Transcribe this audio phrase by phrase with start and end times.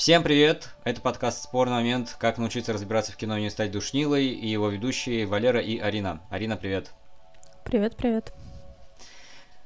[0.00, 0.70] Всем привет!
[0.84, 2.16] Это подкаст «Спорный момент.
[2.18, 6.22] Как научиться разбираться в кино и не стать душнилой» и его ведущие Валера и Арина.
[6.30, 6.92] Арина, привет!
[7.66, 8.32] Привет, привет!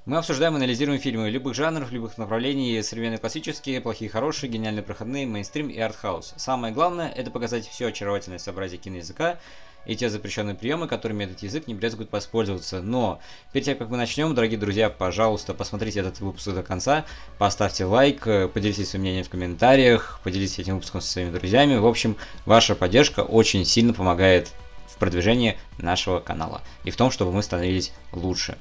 [0.07, 5.25] Мы обсуждаем и анализируем фильмы любых жанров, любых направлений, современные классические, плохие хорошие, гениальные проходные,
[5.25, 6.35] мейнстрим и артхаус.
[6.37, 9.38] Самое главное– это показать все очаровательное сообразие киноязыка,
[9.87, 12.80] и те запрещенные приемы, которыми этот язык не брезгует воспользоваться.
[12.80, 13.21] Но
[13.53, 17.05] перед тем, как мы начнем, дорогие друзья, пожалуйста, посмотрите этот выпуск до конца,
[17.38, 21.77] поставьте лайк, поделитесь своим мнением в комментариях, поделитесь этим выпуском со своими друзьями.
[21.77, 22.16] В общем,
[22.47, 24.52] ваша поддержка очень сильно помогает
[24.87, 28.56] в продвижении нашего канала и в том, чтобы мы становились лучше.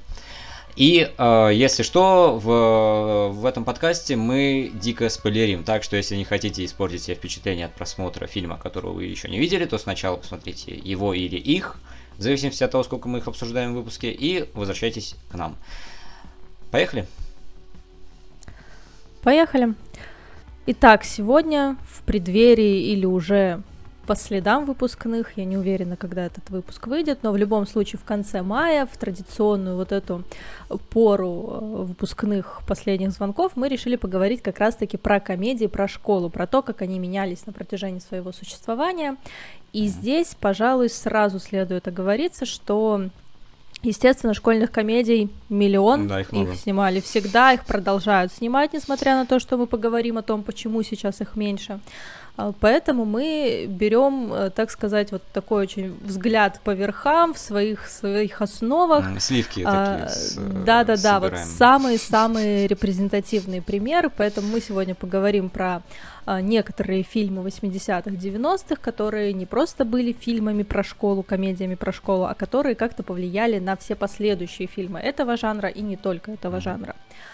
[0.76, 6.24] И э, если что, в, в этом подкасте мы дико спойлерим, так что если не
[6.24, 10.74] хотите испортить себе впечатление от просмотра фильма, которого вы еще не видели, то сначала посмотрите
[10.74, 11.76] его или их,
[12.18, 15.56] в зависимости от того, сколько мы их обсуждаем в выпуске, и возвращайтесь к нам.
[16.72, 17.06] Поехали?
[19.22, 19.74] Поехали.
[20.66, 23.62] Итак, сегодня в преддверии или уже
[24.06, 25.36] по следам выпускных.
[25.36, 28.96] Я не уверена, когда этот выпуск выйдет, но в любом случае в конце мая, в
[28.96, 30.24] традиционную вот эту
[30.90, 36.46] пору э, выпускных последних звонков, мы решили поговорить как раз-таки про комедии, про школу, про
[36.46, 39.16] то, как они менялись на протяжении своего существования.
[39.72, 43.08] И здесь, пожалуй, сразу следует оговориться, что
[43.84, 49.38] Естественно, школьных комедий миллион, да, их, их снимали всегда, их продолжают снимать, несмотря на то,
[49.38, 51.80] что мы поговорим о том, почему сейчас их меньше.
[52.36, 57.86] А, поэтому мы берем, э, так сказать, вот такой очень взгляд по верхам в своих
[57.86, 59.04] своих основах.
[59.20, 60.64] Сливки а, такие.
[60.64, 64.10] Да, да, да, вот самые-самые репрезентативные примеры.
[64.16, 65.82] Поэтому мы сегодня поговорим про
[66.26, 72.24] а, некоторые фильмы 80-х, 90-х, которые не просто были фильмами про школу, комедиями про школу,
[72.24, 76.96] а которые как-то повлияли на все последующие фильмы этого жанра и не только этого жанра.
[76.96, 77.33] Э,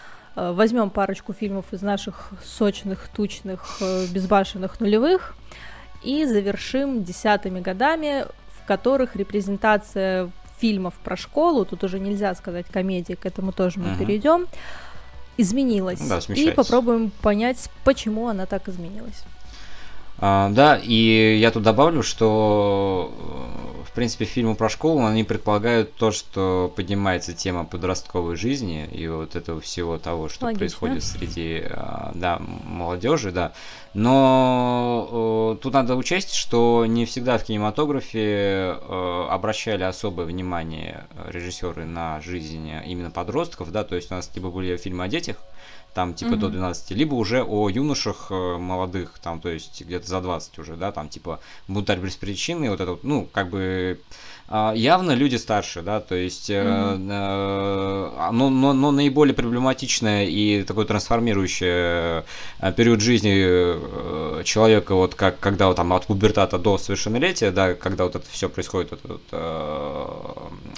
[0.53, 5.35] возьмем парочку фильмов из наших сочных, тучных, э, безбашенных нулевых
[6.03, 13.15] и завершим десятыми годами, в которых репрезентация фильмов про школу, тут уже нельзя сказать комедии,
[13.15, 13.99] к этому тоже мы uh-huh.
[13.99, 14.47] перейдем,
[15.37, 16.00] изменилась.
[16.00, 19.25] Да, и попробуем понять, почему она так изменилась.
[20.20, 23.12] А, да, и я тут добавлю, что
[23.91, 29.34] в принципе, фильмы про школу, они предполагают то, что поднимается тема подростковой жизни и вот
[29.34, 30.60] этого всего того, что Логично.
[30.60, 33.53] происходит среди а, да, молодежи, да.
[33.92, 41.84] Но э, тут надо учесть, что не всегда в кинематографе э, обращали особое внимание режиссеры
[41.84, 45.38] на жизнь именно подростков, да, то есть у нас типа были фильмы о детях,
[45.95, 46.39] там типа mm-hmm.
[46.39, 50.77] до 12, либо уже о юношах э, молодых, там, то есть где-то за 20 уже,
[50.77, 54.00] да, там типа бунтарь без причины, вот это вот, ну, как бы
[54.50, 57.09] явно люди старше, да, то есть, mm-hmm.
[57.09, 65.38] э, но, но, но наиболее проблематичное и такой трансформирующий э, период жизни человека, вот как
[65.41, 69.22] когда вот, там от пубертата до совершеннолетия, да, когда вот это все происходит, вот, вот,
[69.33, 70.06] э,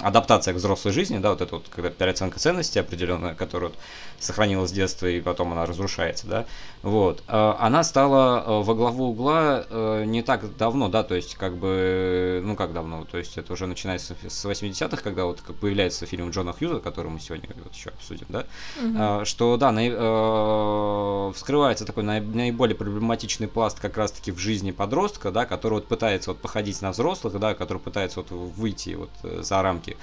[0.01, 3.79] адаптация к взрослой жизни, да, вот это вот когда переоценка ценностей определенная, которая вот,
[4.19, 6.45] сохранилась с детства и потом она разрушается, да,
[6.81, 11.55] вот, э, она стала во главу угла э, не так давно, да, то есть как
[11.55, 16.29] бы, ну как давно, то есть это уже начинается с 80-х, когда вот появляется фильм
[16.29, 18.45] Джона Хьюза, который мы сегодня вот еще обсудим, да,
[18.81, 19.25] угу.
[19.25, 25.75] что да, на, вскрывается такой наиболее проблематичный пласт как раз-таки в жизни подростка, да, который
[25.75, 29.97] вот пытается вот походить на взрослых, да, который пытается вот выйти вот за рамки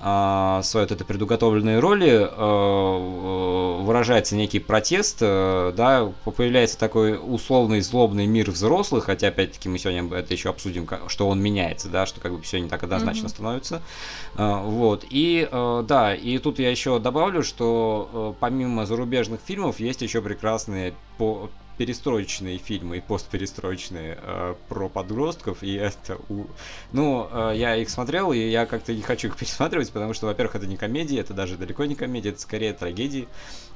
[0.00, 7.80] а, своей вот этой предуготовленной роли а, выражается некий протест, а, да, появляется такой условный
[7.80, 12.20] злобный мир взрослых, хотя опять-таки мы сегодня это еще обсудим, что он меняется, да, что
[12.20, 13.30] как бы все не так однозначно mm-hmm.
[13.30, 13.82] становится,
[14.34, 20.94] вот, и да, и тут я еще добавлю, что помимо зарубежных фильмов есть еще прекрасные
[21.16, 21.48] по
[21.78, 26.46] перестроечные фильмы и постперестроечные э, про подростков, и это у...
[26.92, 30.56] Ну, э, я их смотрел, и я как-то не хочу их пересматривать, потому что, во-первых,
[30.56, 33.28] это не комедия, это даже далеко не комедия, это скорее трагедии.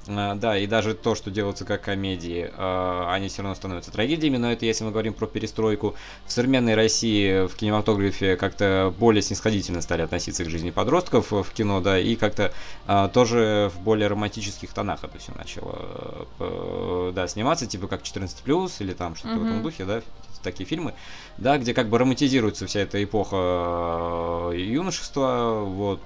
[0.06, 4.36] Э, да, и даже то, что делается как комедии, э, они все равно становятся трагедиями,
[4.36, 5.94] но это если мы говорим про перестройку.
[6.26, 11.80] В современной России в кинематографе как-то более снисходительно стали относиться к жизни подростков в кино,
[11.80, 12.52] да, и как-то
[12.86, 18.92] э, тоже в более романтических тонах это все начало, да, сниматься, типа как 14+, или
[18.92, 19.38] там что-то mm-hmm.
[19.38, 20.02] в этом духе, да,
[20.42, 20.94] такие фильмы,
[21.38, 26.00] да, где как бы романтизируется вся эта эпоха юношества, вот,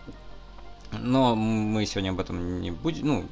[0.92, 3.24] но мы сегодня об этом не будем, ну,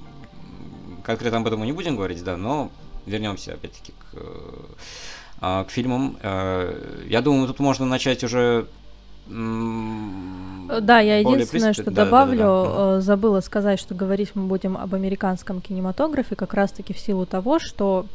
[1.08, 2.70] конкретно об этом мы не будем говорить, да, но
[3.06, 4.18] вернемся опять-таки к,
[5.40, 6.18] э, к фильмам.
[6.22, 8.66] Э, я думаю, тут можно начать уже
[9.30, 13.00] да, я единственное, что да, добавлю, да, да, да.
[13.02, 18.06] забыла сказать, что говорить мы будем об американском кинематографе как раз-таки в силу того, что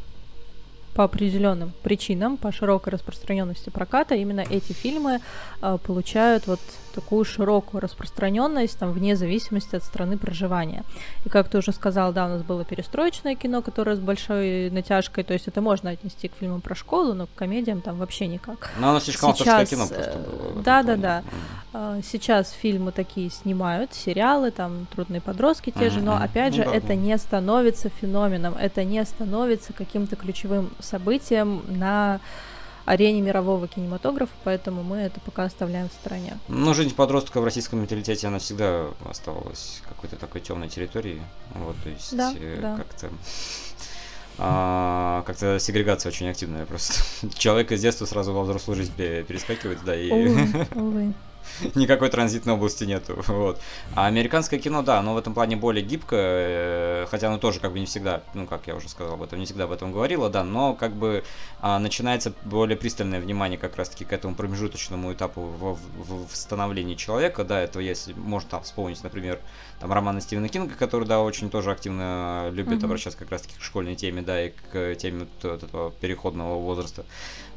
[0.95, 5.19] по определенным причинам, по широкой распространенности проката, именно эти фильмы
[5.61, 6.59] э, получают вот
[6.93, 10.83] такую широкую распространенность там вне зависимости от страны проживания.
[11.25, 15.23] И как ты уже сказал, да, у нас было перестроечное кино, которое с большой натяжкой,
[15.23, 18.71] то есть это можно отнести к фильмам про школу, но к комедиям там вообще никак.
[18.79, 19.69] Но оно слишком Сейчас...
[19.69, 20.63] кино просто э, было.
[20.63, 21.23] Да, да, да.
[22.03, 26.93] Сейчас фильмы такие снимают, сериалы, там трудные подростки те же, но опять же ну, это
[26.93, 32.19] не становится феноменом, это не становится каким-то ключевым событием на
[32.85, 36.37] арене мирового кинематографа, поэтому мы это пока оставляем в стороне.
[36.47, 41.21] Ну, жизнь подростка в российском менталитете, она всегда оставалась какой-то такой темной территорией.
[41.55, 42.75] Вот, то есть да, э, да.
[42.75, 43.09] как-то
[44.37, 47.03] а, как-то сегрегация очень активная просто.
[47.37, 50.09] Человек из детства сразу во взрослую жизнь перескакивает, да, и...
[50.11, 51.13] Увы, увы.
[51.75, 53.23] никакой транзитной области нету.
[53.33, 53.59] Вот.
[53.95, 57.73] А американское кино, да, оно в этом плане более гибкое, э, хотя оно тоже как
[57.73, 60.29] бы не всегда, ну, как я уже сказал об этом, не всегда об этом говорила,
[60.29, 61.23] да, но как бы
[61.61, 66.95] а, начинается более пристальное внимание как раз-таки к этому промежуточному этапу в, в, в становлении
[66.95, 69.39] человека, да, это если можно там вспомнить, например,
[69.79, 72.85] там романы Стивена Кинга, который, да, очень тоже активно любит mm-hmm.
[72.85, 77.05] обращаться как раз-таки к школьной теме, да, и к теме вот этого переходного возраста.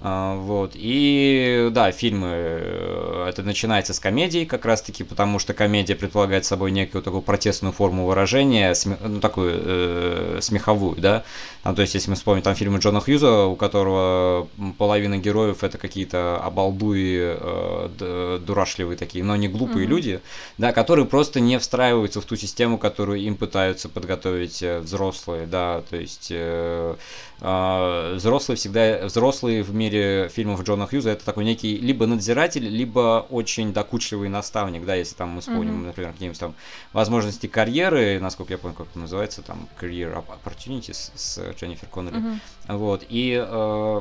[0.02, 0.72] А, вот.
[0.74, 6.70] И да, фильмы, э, это начинается с комедии как раз-таки, потому что комедия предполагает собой
[6.70, 11.24] некую такую протестную форму выражения, ну такую э, смеховую, да.
[11.62, 14.48] А, то есть, если мы вспомним там фильмы Джона Хьюза, у которого
[14.78, 19.90] половина героев это какие-то обалдуи, э, дурашливые такие, но не глупые mm-hmm.
[19.90, 20.20] люди,
[20.58, 25.82] да, которые просто не встраиваются в ту систему, которую им пытаются подготовить э, взрослые, да,
[25.88, 26.94] то есть э,
[27.40, 33.26] э, взрослые всегда, взрослые в мире фильмов Джона Хьюза это такой некий либо надзиратель, либо
[33.30, 35.86] очень докучливый наставник, да, если там мы вспомним, mm-hmm.
[35.86, 36.54] например, какие-нибудь там
[36.92, 42.76] возможности карьеры, насколько я помню, как это называется, там Career Opportunities с Дженнифер Коннелли, mm-hmm.
[42.76, 44.00] вот, и э,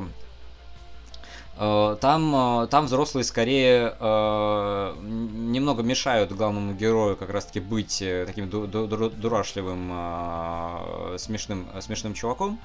[1.58, 8.48] э там, э, там взрослые скорее э, немного мешают главному герою как раз-таки быть таким
[8.50, 12.58] ду- ду- дурашливым, э, смешным, смешным чуваком.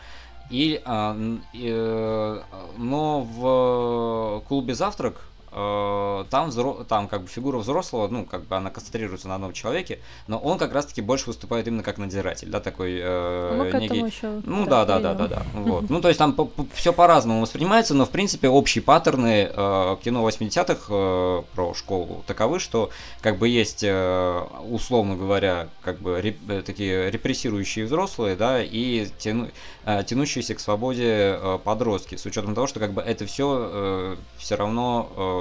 [0.50, 2.42] И, э, э,
[2.78, 6.86] но в клубе «Завтрак» Э, там, взро...
[6.88, 10.58] там как бы фигура взрослого, ну, как бы она концентрируется на одном человеке, но он
[10.58, 13.98] как раз-таки больше выступает именно как надзиратель, да, такой э, Мы некий...
[13.98, 15.90] еще, ну да, да, да, да, да, вот.
[15.90, 16.38] Ну, то есть там
[16.74, 22.60] все по-разному воспринимается, но в принципе общие паттерны э, кино 80-х э, про школу таковы,
[22.60, 22.90] что
[23.20, 26.38] как бы есть, э, условно говоря, как бы реп...
[26.50, 29.50] Э, такие репрессирующие взрослые, да, и тяну...
[29.84, 34.16] э, тянущиеся к свободе э, подростки, с учетом того, что как бы это все э,
[34.38, 35.41] все равно э,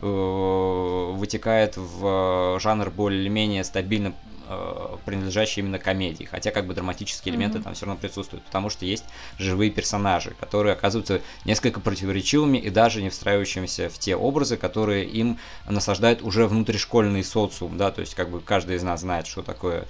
[0.00, 4.12] вытекает в жанр более-менее стабильно
[4.48, 7.62] э, принадлежащий именно комедии, хотя как бы драматические элементы mm-hmm.
[7.62, 9.04] там все равно присутствуют, потому что есть
[9.38, 15.38] живые персонажи, которые оказываются несколько противоречивыми и даже не встраивающимися в те образы, которые им
[15.68, 19.86] насаждает уже внутришкольный социум, да, то есть как бы каждый из нас знает, что такое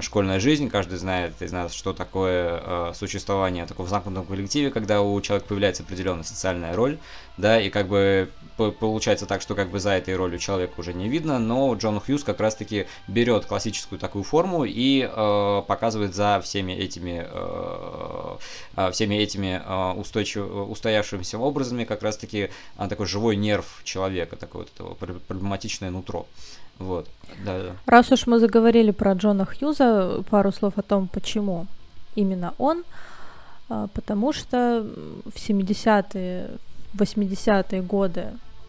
[0.00, 5.02] школьная жизнь, каждый знает из нас, что такое а, существование такого в замкнутом коллективе, когда
[5.02, 6.98] у человека появляется определенная социальная роль,
[7.36, 11.08] да, и как бы получается так, что как бы за этой ролью человека уже не
[11.08, 16.72] видно, но Джон Хьюз как раз-таки берет классическую такую форму и э, показывает за всеми
[16.72, 24.36] этими э, всеми этими э, устойчив, устоявшимися образами как раз-таки э, такой живой нерв человека,
[24.36, 26.26] такое вот проблематичное нутро.
[26.80, 27.08] Вот,
[27.44, 27.76] да, да.
[27.86, 31.66] Раз уж мы заговорили про Джона Хьюза, пару слов о том, почему
[32.14, 32.84] именно он.
[33.68, 34.84] А, потому что
[35.26, 36.50] в 70-е,
[36.94, 38.28] 80-е годы,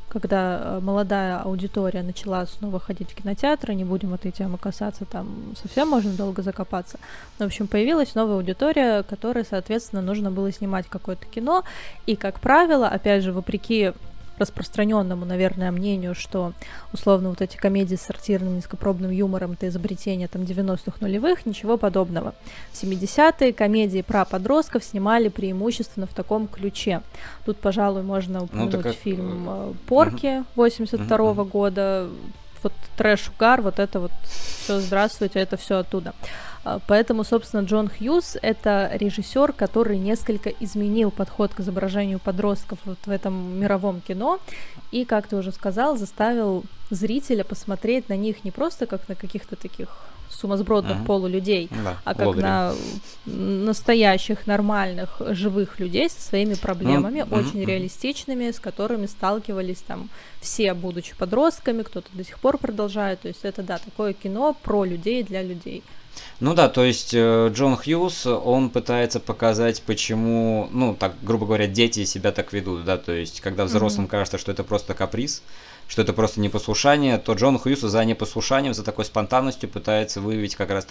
[0.09, 5.55] когда а, молодая аудитория начала снова ходить в кинотеатры, не будем этой темы касаться, там
[5.59, 6.99] совсем можно долго закопаться.
[7.39, 11.63] Но, в общем, появилась новая аудитория, которой, соответственно, нужно было снимать какое-то кино.
[12.05, 13.93] И, как правило, опять же, вопреки
[14.41, 16.53] распространенному, наверное, мнению, что
[16.93, 22.33] условно вот эти комедии с сортирным низкопробным юмором это изобретение там 90-х нулевых, ничего подобного.
[22.71, 27.01] В 70-е комедии про подростков снимали преимущественно в таком ключе.
[27.45, 31.49] Тут, пожалуй, можно ну, упомянуть ну, так, фильм э, «Порки» 82 -го uh-huh.
[31.49, 32.09] года,
[32.63, 36.13] вот трэш-угар, вот это вот все здравствуйте, это все оттуда.
[36.63, 42.99] А, поэтому, собственно, Джон Хьюз— это режиссер, который несколько изменил подход к изображению подростков вот
[43.05, 44.39] в этом мировом кино
[44.91, 49.55] и, как ты уже сказал, заставил зрителя посмотреть на них не просто как на каких-то
[49.55, 49.87] таких
[50.29, 51.05] сумасбродных mm-hmm.
[51.05, 52.43] полулюдей, да, а как лодыри.
[52.43, 52.73] на
[53.25, 57.39] настоящих, нормальных, живых людей со своими проблемами, mm-hmm.
[57.39, 57.65] очень mm-hmm.
[57.65, 63.21] реалистичными, с которыми сталкивались там все, будучи подростками, кто-то до сих пор продолжает.
[63.21, 65.83] То есть это, да, такое кино про людей для людей.
[66.39, 71.67] Ну да, то есть э, Джон Хьюз, он пытается показать, почему, ну, так, грубо говоря,
[71.67, 74.09] дети себя так ведут, да, то есть когда взрослым mm-hmm.
[74.09, 75.43] кажется, что это просто каприз,
[75.91, 80.69] что это просто непослушание, то Джон Хьюз за непослушанием, за такой спонтанностью пытается выявить как
[80.69, 80.87] раз,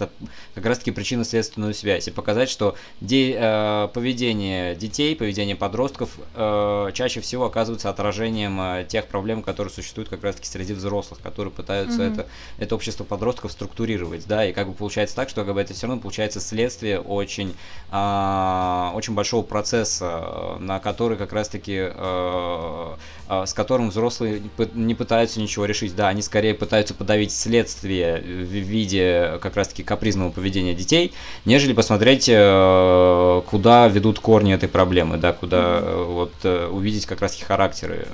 [0.53, 6.91] как раз таки причинно-следственную связь и показать, что де, э, поведение детей, поведение подростков э,
[6.93, 11.51] чаще всего оказывается отражением э, тех проблем, которые существуют как раз таки среди взрослых, которые
[11.51, 12.13] пытаются mm-hmm.
[12.13, 12.27] это,
[12.59, 15.87] это общество подростков структурировать, да, и как бы получается так, что как бы это все
[15.87, 17.55] равно получается следствие очень,
[17.91, 22.95] э, очень большого процесса, на который как раз таки э,
[23.29, 24.43] э, с которым взрослые
[24.75, 25.95] не пытаются ничего решить.
[25.95, 31.13] Да, они скорее пытаются подавить следствие в виде как раз-таки капризного поведения детей,
[31.45, 37.21] нежели посмотреть, э, куда ведут корни этой проблемы, да, куда э, вот э, увидеть как
[37.21, 38.07] раз-таки характеры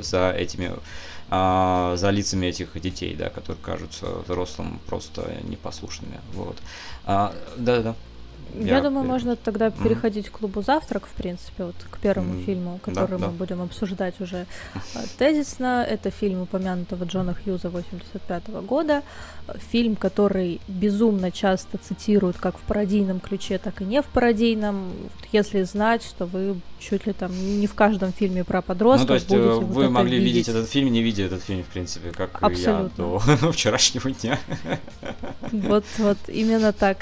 [0.00, 0.72] за этими
[1.30, 6.20] а, за лицами этих детей, да, которые кажутся взрослым просто непослушными.
[6.32, 6.56] Вот.
[7.06, 7.94] А, да, да.
[8.54, 9.82] Я, я думаю, можно тогда mm-hmm.
[9.82, 12.44] переходить к клубу завтрак, в принципе, вот к первому mm-hmm.
[12.44, 13.38] фильму, который да, мы да.
[13.38, 14.78] будем обсуждать уже а,
[15.18, 15.84] тезисно.
[15.88, 19.02] Это фильм упомянутого Джона Хьюза 85 года.
[19.70, 24.92] Фильм, который безумно часто цитируют как в пародийном ключе, так и не в пародийном.
[25.32, 26.56] Если знать, что вы
[26.88, 29.90] чуть ли там не в каждом фильме про подростков Ну, то есть будете вы вот
[29.90, 33.20] могли видеть этот фильм, не видя этот фильм, в принципе, как Абсолютно.
[33.26, 34.38] я до вчерашнего дня.
[35.52, 36.98] Вот, вот именно так.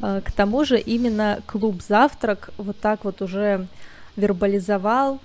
[0.00, 3.66] А, к тому же именно клуб «Завтрак» вот так вот уже
[4.16, 5.20] вербализовал,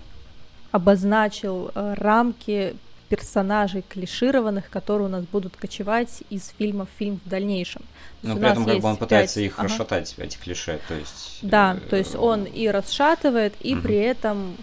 [0.71, 2.75] обозначил э, рамки
[3.09, 7.83] персонажей клишированных, которые у нас будут кочевать из фильма в фильм в дальнейшем.
[8.21, 9.45] Но при этом как бы он пытается 5...
[9.45, 9.67] их ага.
[9.67, 11.39] расшатать, эти клише, то есть...
[11.41, 13.83] Да, э, то есть он и расшатывает, и угу.
[13.83, 14.57] при этом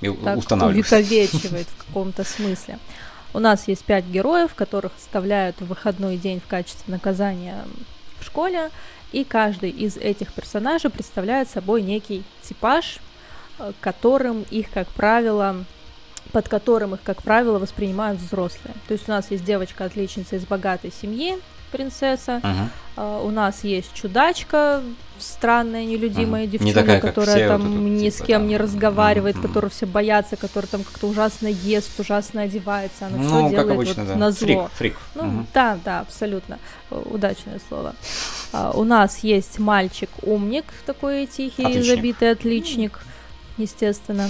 [0.00, 2.78] и так увековечивает в каком-то смысле.
[3.34, 7.64] У нас есть пять героев, которых оставляют в выходной день в качестве наказания
[8.20, 8.70] в школе,
[9.12, 12.98] и каждый из этих персонажей представляет собой некий типаж,
[13.58, 15.64] э, которым их, как правило,
[16.32, 18.74] под которым их, как правило, воспринимают взрослые.
[18.88, 21.38] То есть у нас есть девочка-отличница из богатой семьи,
[21.70, 22.40] принцесса.
[22.42, 22.68] Uh-huh.
[22.96, 24.82] Uh, у нас есть чудачка,
[25.18, 26.50] странная, нелюдимая uh-huh.
[26.50, 28.48] девчонка, не такая, которая там вот ни типа, с кем да.
[28.48, 29.42] не разговаривает, uh-huh.
[29.42, 34.04] которую все боятся, которая там как-то ужасно ест, ужасно одевается, она ну, все делает обычно,
[34.04, 34.16] вот да.
[34.16, 34.70] на зло.
[34.74, 34.98] Фрик, фрик.
[35.14, 35.46] Ну, uh-huh.
[35.52, 36.58] да, да, абсолютно.
[36.90, 37.94] Удачное слово.
[38.52, 41.84] Uh, у нас есть мальчик-умник, такой тихий, отличник.
[41.84, 42.92] забитый отличник.
[42.92, 43.15] Uh-huh
[43.56, 44.28] естественно.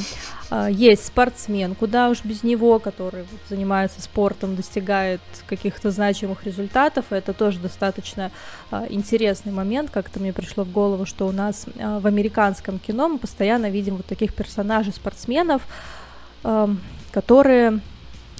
[0.51, 7.07] А, есть спортсмен, куда уж без него, который занимается спортом, достигает каких-то значимых результатов.
[7.11, 8.31] Это тоже достаточно
[8.71, 9.91] а, интересный момент.
[9.91, 13.97] Как-то мне пришло в голову, что у нас а, в американском кино мы постоянно видим
[13.97, 15.63] вот таких персонажей спортсменов,
[17.11, 17.81] которые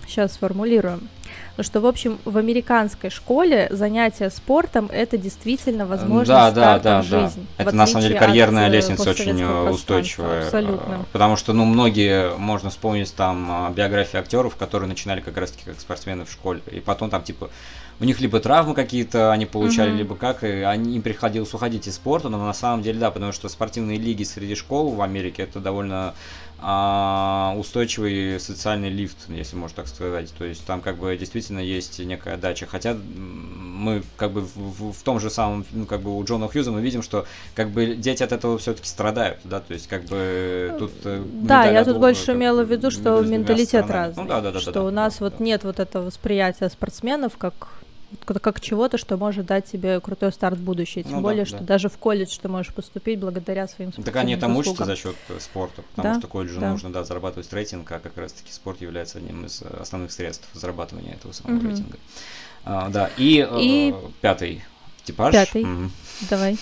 [0.07, 1.09] сейчас сформулируем
[1.57, 7.03] но что, в общем, в американской школе занятие спортом это действительно возможность да, да, да,
[7.03, 7.47] в жизнь.
[7.57, 7.65] Да.
[7.65, 10.45] Это на самом деле карьерная э, лестница очень устойчивая.
[10.45, 11.07] Абсолютно.
[11.13, 16.25] Потому что, ну, многие, можно вспомнить там биографии актеров, которые начинали как раз-таки как спортсмены
[16.25, 16.61] в школе.
[16.71, 17.51] И потом там, типа,
[17.99, 19.97] у них либо травмы какие-то они получали, mm-hmm.
[19.97, 23.33] либо как, и они, им приходилось уходить из спорта, но на самом деле, да, потому
[23.33, 26.15] что спортивные лиги среди школ в Америке это довольно
[26.59, 30.33] устойчивый социальный лифт, если можно так сказать.
[30.39, 32.67] То есть там как бы действительно есть некая дача.
[32.67, 36.73] Хотя мы как бы в, в том же самом, ну как бы у Джона Хьюза
[36.73, 40.75] мы видим, что как бы дети от этого все-таки страдают, да, то есть как бы
[40.79, 40.93] тут...
[41.05, 44.23] Э, да, я тут больше имела в виду, что менталитет разный.
[44.23, 45.45] Ну, да, да, да, что да, у нас да, вот да.
[45.45, 47.69] нет вот этого восприятия спортсменов как
[48.25, 51.05] как чего-то, что может дать тебе крутой старт в будущее.
[51.05, 51.65] Тем ну, более, да, что да.
[51.65, 55.17] даже в колледж ты можешь поступить благодаря своим спортивным Так они там учатся за счет
[55.29, 56.21] э, спорта, потому да?
[56.21, 56.71] что колледжу да.
[56.71, 61.15] нужно да, зарабатывать рейтинг, а как раз-таки спорт является одним из э, основных средств зарабатывания
[61.15, 61.67] этого самого угу.
[61.69, 61.99] рейтинга.
[62.65, 63.93] А, да, и, и...
[63.93, 64.63] Э, пятый
[65.07, 65.33] типаж.
[65.33, 65.63] Пятый.
[65.63, 65.91] Угу.
[66.31, 66.59] Давай.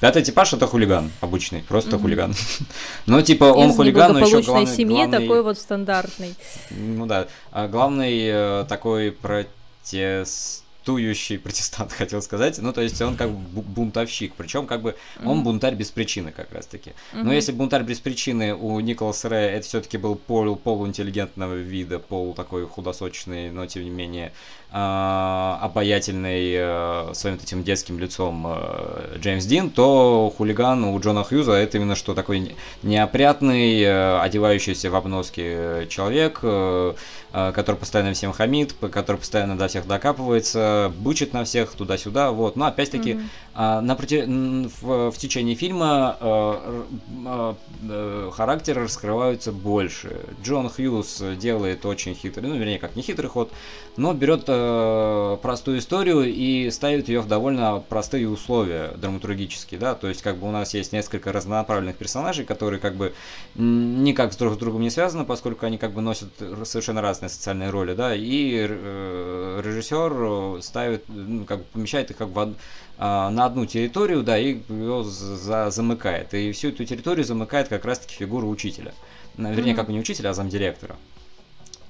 [0.00, 2.04] Пятый типаж это хулиган обычный, просто угу.
[2.04, 2.34] хулиган.
[3.06, 5.18] но типа он Из хулиган, но еще главный, семьи главный...
[5.18, 6.34] такой вот стандартный.
[6.70, 12.58] Ну да, а главный э, такой протест бунтующий протестант, хотел сказать.
[12.58, 14.32] Ну, то есть он как бы бунтовщик.
[14.36, 16.90] Причем как бы он бунтарь без причины как раз-таки.
[16.90, 17.22] Mm-hmm.
[17.22, 22.32] Но если бунтарь без причины у Николаса Рэя это все-таки был пол, полуинтеллигентного вида, пол
[22.34, 24.32] такой худосочный, но тем не менее
[24.72, 31.52] э, обаятельный э, своим этим детским лицом э, Джеймс Дин, то хулиган у Джона Хьюза
[31.52, 36.94] это именно что такой неопрятный, э, одевающийся в обноски человек, э,
[37.30, 42.56] который постоянно всем хамит, который постоянно до всех докапывается, бычит на всех туда-сюда, вот.
[42.56, 43.28] Но опять-таки mm-hmm.
[43.60, 44.22] А, на проти...
[44.22, 46.84] в, в течение фильма э,
[47.26, 47.54] э,
[47.90, 50.16] э, характеры раскрываются больше.
[50.44, 53.50] Джон Хьюз делает очень хитрый, ну, вернее, как не хитрый ход,
[53.96, 60.06] но берет э, простую историю и ставит ее в довольно простые условия драматургические, да, то
[60.06, 63.12] есть как бы у нас есть несколько разнонаправленных персонажей, которые как бы
[63.56, 66.28] никак друг с другом не связаны, поскольку они как бы носят
[66.62, 72.28] совершенно разные социальные роли, да, и э, режиссер ставит, ну, как бы помещает их как
[72.28, 72.54] а,
[72.98, 76.34] на одну территорию, да, и ее за, замыкает.
[76.34, 78.92] И всю эту территорию замыкает как раз-таки фигура учителя.
[79.36, 79.76] Вернее, mm-hmm.
[79.76, 80.96] как не учителя, а замдиректора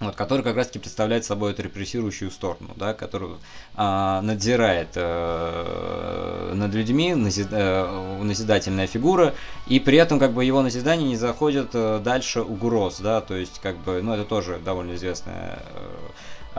[0.00, 3.38] вот, который как раз-таки представляет собой эту репрессирующую сторону, да, которую
[3.74, 9.34] а, надзирает э, над людьми, назид, э, назидательная фигура,
[9.66, 13.58] и при этом как бы его назидание не заходит э, дальше угроз, да, то есть
[13.60, 15.58] как бы, ну это тоже довольно известная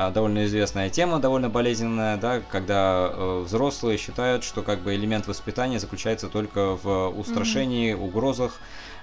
[0.09, 5.79] довольно известная тема, довольно болезненная, да, когда э, взрослые считают, что как бы элемент воспитания
[5.79, 8.07] заключается только в устрашении, mm-hmm.
[8.07, 8.59] угрозах,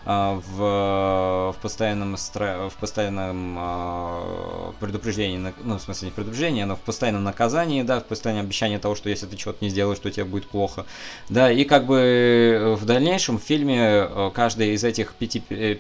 [0.09, 6.81] а, в, в постоянном, в постоянном э, предупреждении, ну, в смысле не предупреждении, но в
[6.81, 10.25] постоянном наказании, да, в постоянном обещании того, что если ты что-то не сделаешь, то тебе
[10.25, 10.87] будет плохо,
[11.29, 15.75] да, и как бы в дальнейшем в фильме э, каждый из этих пяти, э,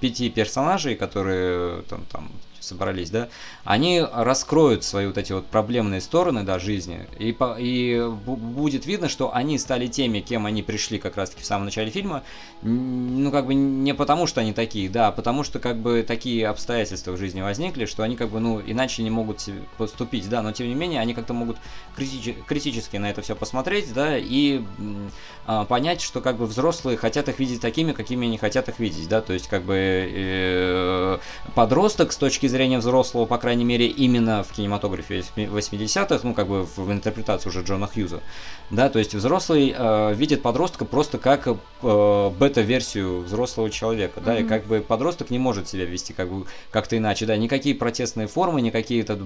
[0.00, 2.32] пяти персонажей, которые там, там
[2.68, 3.28] собрались, да,
[3.64, 9.34] они раскроют свои вот эти вот проблемные стороны, да, жизни, и, и будет видно, что
[9.34, 12.22] они стали теми, кем они пришли как раз-таки в самом начале фильма,
[12.62, 16.46] ну, как бы не потому, что они такие, да, а потому что, как бы, такие
[16.46, 19.44] обстоятельства в жизни возникли, что они, как бы, ну, иначе не могут
[19.76, 21.56] поступить, да, но, тем не менее, они как-то могут
[21.96, 24.62] критич, критически на это все посмотреть, да, и
[25.46, 29.08] а, понять, что, как бы, взрослые хотят их видеть такими, какими они хотят их видеть,
[29.08, 31.18] да, то есть, как бы, э,
[31.54, 36.64] подросток с точки зрения взрослого, по крайней мере, именно в кинематографе 80-х, ну, как бы,
[36.64, 38.20] в, интерпретации уже Джона Хьюза,
[38.70, 44.44] да, то есть, взрослый э, видит подростка просто как э, бета-версию взрослого человека, да, mm-hmm.
[44.44, 48.26] и как бы подросток не может себя вести как бы как-то иначе, да, никакие протестные
[48.26, 49.18] формы, никакие это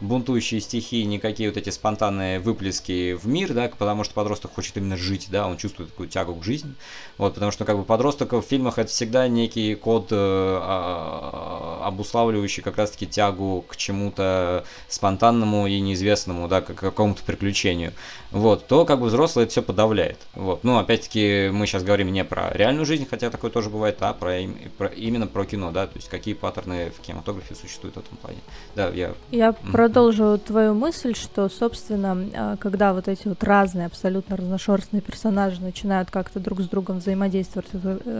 [0.00, 4.96] бунтующие стихи, никакие вот эти спонтанные выплески в мир, да, потому что подросток хочет именно
[4.96, 6.74] жить, да, он чувствует такую тягу к жизни,
[7.18, 12.62] вот, потому что как бы подросток в фильмах это всегда некий код э, а, обуславливающий
[12.64, 17.92] как раз-таки тягу к чему-то спонтанному и неизвестному, да, к какому-то приключению,
[18.30, 22.24] вот, то как бы взрослый это все подавляет, вот, ну, опять-таки мы сейчас говорим не
[22.24, 24.40] про реальную жизнь, хотя такое тоже бывает, а про,
[24.78, 28.38] про именно про кино, да, то есть какие паттерны в кинематографе существуют в этом плане.
[28.74, 29.14] Да, я...
[29.30, 29.72] Я mm-hmm.
[29.72, 36.10] продолжу твою мысль, что, собственно, а, когда вот эти вот разные, абсолютно разношерстные персонажи начинают
[36.10, 37.68] как-то друг с другом взаимодействовать,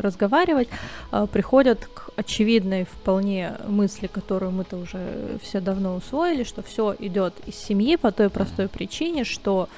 [0.02, 0.68] разговаривать,
[1.10, 7.34] а, приходят к очевидной вполне мысли, которую мы-то уже все давно усвоили, что все идет
[7.46, 9.68] из семьи по той простой причине, что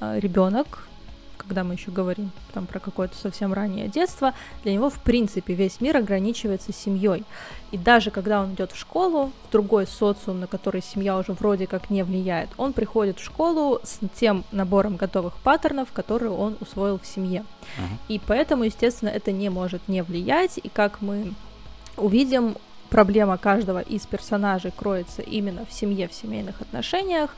[0.00, 0.88] а, ребенок
[1.46, 5.80] когда мы еще говорим там про какое-то совсем раннее детство, для него в принципе весь
[5.80, 7.24] мир ограничивается семьей.
[7.70, 11.66] И даже когда он идет в школу, в другой социум, на который семья уже вроде
[11.66, 16.98] как не влияет, он приходит в школу с тем набором готовых паттернов, которые он усвоил
[16.98, 17.44] в семье.
[17.76, 17.98] Uh-huh.
[18.08, 20.58] И поэтому, естественно, это не может не влиять.
[20.62, 21.34] И как мы
[21.96, 22.56] увидим,
[22.90, 27.30] проблема каждого из персонажей кроется именно в семье, в семейных отношениях.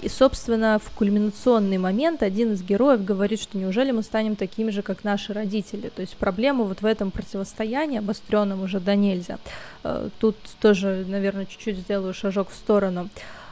[0.00, 4.82] И, собственно, в кульминационный момент один из героев говорит, что неужели мы станем такими же,
[4.82, 5.88] как наши родители.
[5.88, 9.38] То есть проблема вот в этом противостоянии, обостренном уже до нельзя.
[9.82, 13.08] Э, тут тоже, наверное, чуть-чуть сделаю шажок в сторону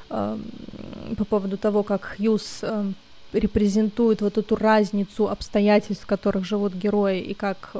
[0.08, 0.38] э,
[1.16, 2.92] по поводу того, как Хьюз э,
[3.32, 7.72] репрезентует вот эту разницу обстоятельств, в которых живут герои, и как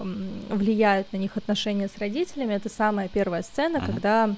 [0.50, 2.54] влияют на них отношения с родителями.
[2.54, 3.86] Это самая первая сцена, uh-huh.
[3.86, 4.34] когда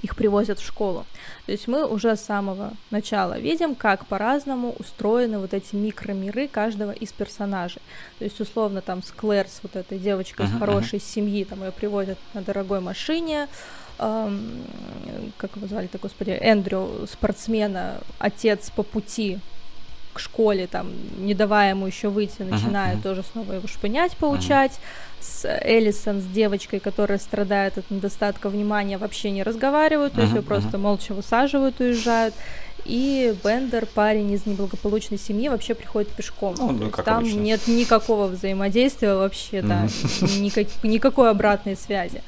[0.00, 1.04] их привозят в школу.
[1.44, 6.92] То есть мы уже с самого начала видим, как по-разному устроены вот эти микромиры каждого
[6.92, 7.82] из персонажей.
[8.18, 11.12] То есть, условно, там с Клэр, с вот этой девочкой uh-huh, из хорошей uh-huh.
[11.14, 13.48] семьи, там ее привозят на дорогой машине,
[13.98, 14.62] эм,
[15.36, 19.38] как его звали-то, господи, Эндрю, спортсмена, отец по пути
[20.12, 23.02] к школе, там, не давая ему еще выйти, начинает uh-huh.
[23.02, 24.72] тоже снова его шпынять, поучать.
[24.72, 25.24] Uh-huh.
[25.24, 30.16] С Элисон, с девочкой, которая страдает от недостатка внимания, вообще не разговаривают, uh-huh.
[30.16, 32.34] то есть ее просто молча высаживают, уезжают.
[32.84, 36.56] И Бендер, парень из неблагополучной семьи, вообще приходит пешком.
[36.58, 37.38] Ну, ну, там обычно.
[37.38, 39.86] нет никакого взаимодействия вообще, да,
[40.40, 42.22] никак, никакой обратной связи.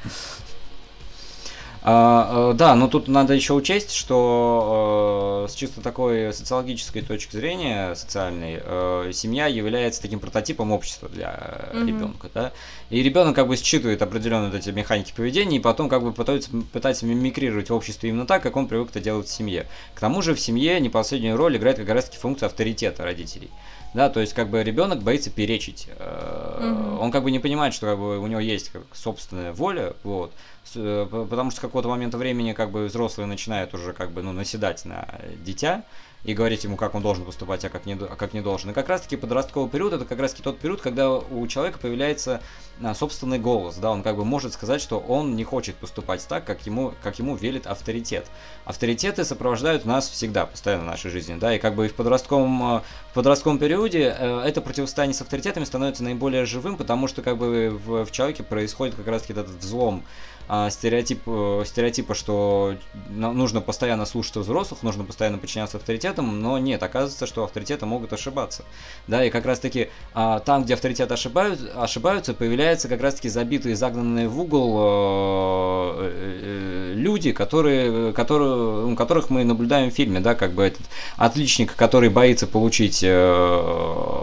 [1.87, 7.37] А, э, да, но тут надо еще учесть, что э, с чисто такой социологической точки
[7.37, 11.87] зрения, социальной, э, семья является таким прототипом общества для mm-hmm.
[11.87, 12.53] ребенка, да.
[12.89, 16.49] И ребенок как бы считывает определенные вот эти механики поведения, и потом как бы пытается,
[16.73, 19.67] пытается мимикрировать в обществе именно так, как он привык это делать в семье.
[19.95, 23.51] К тому же в семье не последнюю роль играет как раз таки функция авторитета родителей.
[23.95, 26.99] Да, то есть как бы ребенок боится перечить, угу.
[27.01, 30.33] он как бы не понимает, что как бы у него есть как собственная воля, вот,
[30.75, 34.85] потому что с какого-то момента времени как бы взрослые начинают уже как бы ну наседать
[34.85, 35.07] на
[35.45, 35.85] дитя,
[36.25, 38.71] и говорить ему, как он должен поступать, а как не, а как не должен.
[38.71, 42.41] И как раз-таки подростковый период это как раз-таки тот период, когда у человека появляется
[42.83, 46.45] а, собственный голос, да, он как бы может сказать, что он не хочет поступать так,
[46.45, 48.27] как ему, как ему велит авторитет.
[48.65, 52.83] Авторитеты сопровождают нас всегда, постоянно в нашей жизни, да, и как бы в подростковом, а,
[53.11, 57.71] в подростковом периоде э, это противостояние с авторитетами становится наиболее живым, потому что как бы
[57.71, 60.03] в, в человеке происходит как раз-таки этот взлом
[60.47, 62.77] а, стереотип, э, стереотипа, что
[63.09, 68.65] нужно постоянно слушаться взрослых, нужно постоянно подчиняться авторитетам, но нет, оказывается, что авторитеты могут ошибаться.
[69.09, 73.29] Да, и как раз таки а, там, где авторитеты ошибают, ошибаются, появляются как раз таки
[73.29, 80.35] забитые, загнанные в угол э, э, люди, которые, которые, которых мы наблюдаем в фильме, да,
[80.35, 80.83] как бы этот
[81.17, 83.01] отличник, который боится получить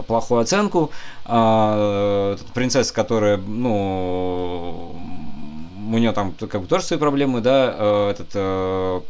[0.06, 0.90] плохую оценку,
[1.24, 4.96] а, принцесса, которая, ну,
[5.94, 9.00] у нее там как бы тоже свои проблемы, да, э, этот э,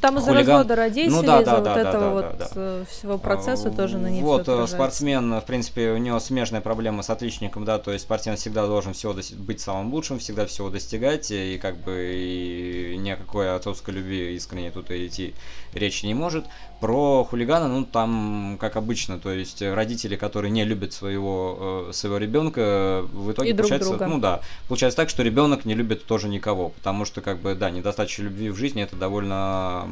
[0.00, 2.50] там из-за развода родителей, ну, да, из-за да, вот этого вот.
[2.56, 7.10] Э, всего процесса тоже на ней Вот, спортсмен, в принципе, у него смежная проблема с
[7.10, 11.58] отличником, да, то есть спортсмен всегда должен всего быть самым лучшим, всегда всего достигать, и
[11.58, 15.34] как бы и никакой отцовской любви искренне тут идти
[15.72, 16.46] речи не может.
[16.80, 22.18] Про хулигана, ну, там, как обычно, то есть родители, которые не любят своего, э, своего
[22.18, 24.14] ребенка, в итоге и получается, друг друга.
[24.14, 27.70] ну да, получается так, что ребенок не любит тоже никого, потому что, как бы, да,
[27.70, 29.88] недостаточно любви в жизни это довольно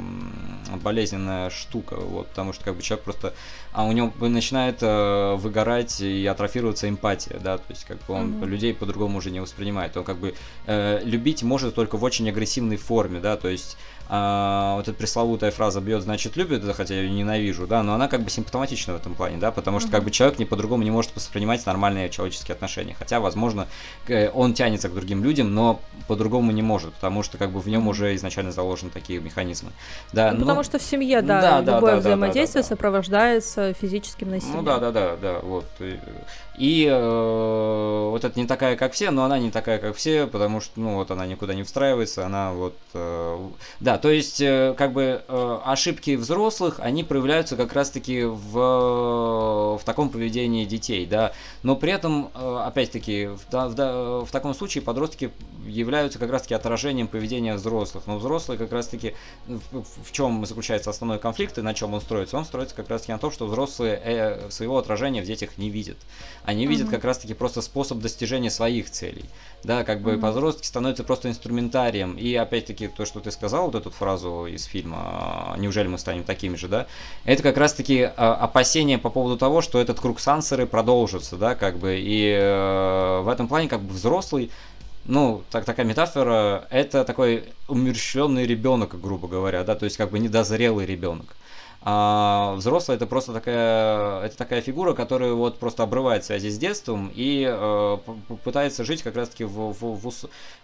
[0.83, 3.33] болезненная штука, вот, потому что, как бы, человек просто,
[3.73, 8.27] а у него начинает э, выгорать и атрофироваться эмпатия, да, то есть, как бы, он
[8.33, 8.47] mm-hmm.
[8.47, 10.35] людей по-другому уже не воспринимает, он, как бы,
[10.67, 15.51] э, любить может только в очень агрессивной форме, да, то есть, а, вот эта пресловутая
[15.51, 18.97] фраза «бьет, значит любит», хотя я ее ненавижу, да, но она как бы симптоматична в
[18.97, 22.55] этом плане, да, потому что как бы человек не по-другому не может воспринимать нормальные человеческие
[22.55, 23.67] отношения, хотя, возможно,
[24.35, 27.89] он тянется к другим людям, но по-другому не может, потому что как бы в нем
[27.89, 29.71] уже изначально заложены такие механизмы.
[30.13, 30.45] Да, ну, но...
[30.45, 34.57] Потому что в семье, да, да любое да, взаимодействие да, да, да, сопровождается физическим насилием.
[34.57, 35.65] Ну да, да, да, да, вот.
[36.57, 40.61] И э, вот это не такая, как все, но она не такая, как все, потому
[40.61, 43.49] что, ну, вот она никуда не встраивается, она вот, э,
[43.81, 49.85] да, то есть, э, как бы э, ошибки взрослых, они проявляются как раз-таки в, в
[49.85, 51.33] таком поведении детей, да,
[51.65, 55.33] но при этом, э, опять-таки, в, в, в таком случае подростки
[55.67, 59.15] являются как раз-таки отражением поведения взрослых, но взрослые как раз-таки,
[59.47, 62.37] в, в чем заключается основной конфликт и на чем он строится?
[62.37, 65.97] Он строится как раз-таки на том, что взрослые э, своего отражения в детях не видят
[66.45, 69.25] они видят как раз-таки просто способ достижения своих целей.
[69.63, 72.17] Да, как бы подростки становятся просто инструментарием.
[72.19, 76.57] И опять-таки то, что ты сказал, вот эту фразу из фильма «Неужели мы станем такими
[76.57, 76.87] же», да,
[77.25, 81.79] это как раз-таки а, опасение по поводу того, что этот круг сансеры продолжится, да, как
[81.79, 84.51] бы, и э, в этом плане как бы взрослый
[85.07, 90.19] ну, так, такая метафора, это такой умерщвленный ребенок, грубо говоря, да, то есть как бы
[90.19, 91.37] недозрелый ребенок.
[91.87, 97.13] А взрослый это просто такая, это такая фигура, которая вот просто обрывает связи с детством
[97.15, 97.99] и э,
[98.43, 100.13] пытается жить как раз-таки в, в, в,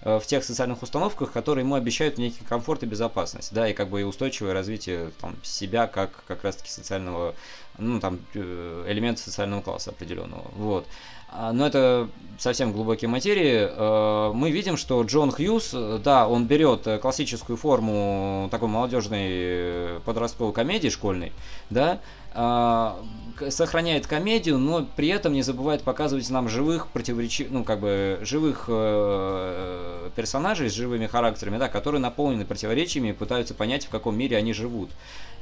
[0.01, 3.91] э, в тех социальных установках, которые ему обещают некий комфорт и безопасность, да, и как
[3.91, 7.35] бы и устойчивое развитие там, себя как как раз-таки социального,
[7.77, 10.87] ну там э, элемента социального класса определенного, вот.
[11.33, 13.69] Но это совсем глубокие материи.
[13.71, 20.88] Э, мы видим, что Джон Хьюз, да, он берет классическую форму такой молодежной подростковой комедии
[20.88, 21.33] школьной,
[21.69, 22.01] да,
[22.33, 23.03] а,
[23.49, 28.66] сохраняет комедию, но при этом не забывает показывать нам живых противоречивых, ну, как бы, живых
[28.69, 34.37] э, персонажей с живыми характерами, да, которые наполнены противоречиями и пытаются понять, в каком мире
[34.37, 34.90] они живут.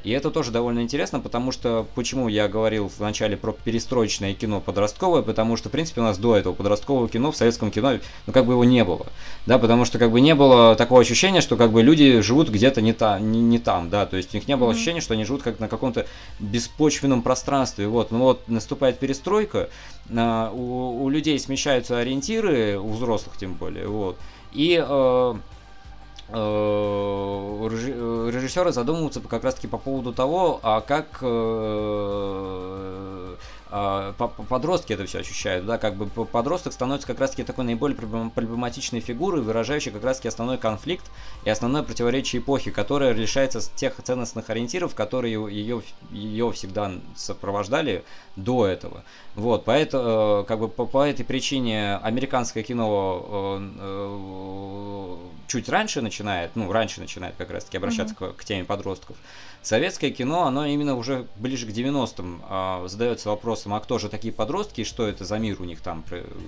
[0.05, 5.23] И это тоже довольно интересно, потому что, почему я говорил вначале про перестроечное кино подростковое,
[5.23, 8.47] потому что, в принципе, у нас до этого подросткового кино в советском кино, ну, как
[8.47, 9.07] бы его не было,
[9.47, 12.81] да, потому что, как бы, не было такого ощущения, что, как бы, люди живут где-то
[12.81, 14.75] не, та, не, не там, да, то есть у них не было mm-hmm.
[14.75, 16.07] ощущения, что они живут как на каком-то
[16.39, 19.69] беспочвенном пространстве, вот, ну вот, наступает перестройка,
[20.15, 24.17] а, у, у людей смещаются ориентиры, у взрослых тем более, вот,
[24.53, 24.81] и...
[24.81, 25.35] Э, Э,
[28.31, 31.27] режиссеры задумываются как раз таки по поводу того, а как э,
[33.69, 39.43] подростки это все ощущают, да, как бы подросток становится как раз-таки такой наиболее проблематичной фигурой,
[39.43, 41.05] выражающей как раз-таки основной конфликт
[41.45, 48.05] и основное противоречие эпохи, которая лишается тех ценностных ориентиров, которые ее, ее всегда сопровождали
[48.37, 49.05] до этого.
[49.35, 53.61] Вот, поэтому, э, как бы по, по этой причине американское кино
[55.47, 58.35] чуть раньше начинает, ну, раньше начинает как раз-таки обращаться mm-hmm.
[58.35, 59.17] к, к теме подростков.
[59.63, 64.33] Советское кино, оно именно уже ближе к 90-м а, задается вопросом, а кто же такие
[64.33, 66.05] подростки, и что это за мир у них там,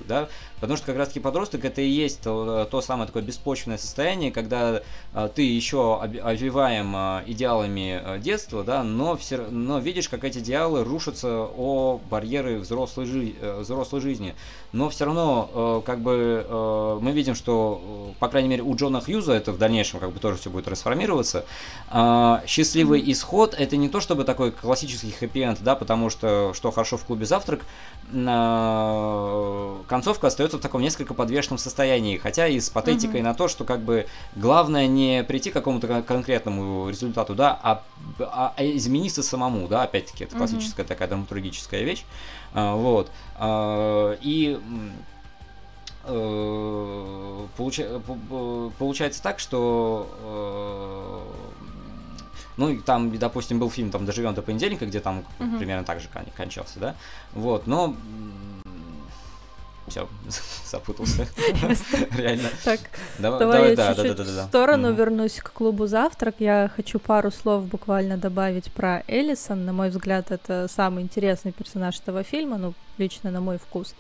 [0.07, 0.29] да?
[0.61, 4.83] Потому что как раз-таки подросток это и есть то, то самое такое беспочвенное состояние, когда
[5.13, 10.39] а, ты еще обвиваем а, идеалами а, детства, да, но, все, но видишь, как эти
[10.39, 14.35] идеалы рушатся о барьеры взрослой, жи, э, взрослой жизни.
[14.73, 19.01] Но все равно, э, как бы, э, мы видим, что, по крайней мере, у Джона
[19.01, 21.45] Хьюза это в дальнейшем как бы тоже все будет трансформироваться.
[21.89, 26.97] А, счастливый исход это не то чтобы такой классический хэппи-энд, да, потому что что хорошо
[26.97, 27.61] в клубе завтрак,
[29.89, 33.25] концовка остается в таком несколько подвешенном состоянии, хотя и с патетикой mm-hmm.
[33.25, 37.83] на то, что как бы главное не прийти к какому-то конкретному результату, да, а,
[38.19, 40.89] а, а измениться самому, да, опять-таки это классическая mm-hmm.
[40.89, 42.05] такая драматургическая вещь,
[42.53, 44.59] а, вот, а, и
[46.05, 48.01] э, получа,
[48.79, 50.90] получается так, что э,
[52.61, 55.59] ну, там, допустим, был фильм там «Доживем до понедельника», где там угу.
[55.59, 56.95] примерно так же кончался, да?
[57.33, 57.97] Вот, но
[59.89, 60.09] все,
[60.67, 61.27] запутался.
[62.17, 62.49] Реально.
[62.65, 62.81] Так,
[63.19, 66.37] давай я чуть-чуть в сторону вернусь к клубу «Завтрак».
[66.39, 69.65] Я хочу пару слов буквально добавить про Эллисон.
[69.65, 73.95] На мой взгляд, это самый интересный персонаж этого фильма, ну, лично на мой вкус.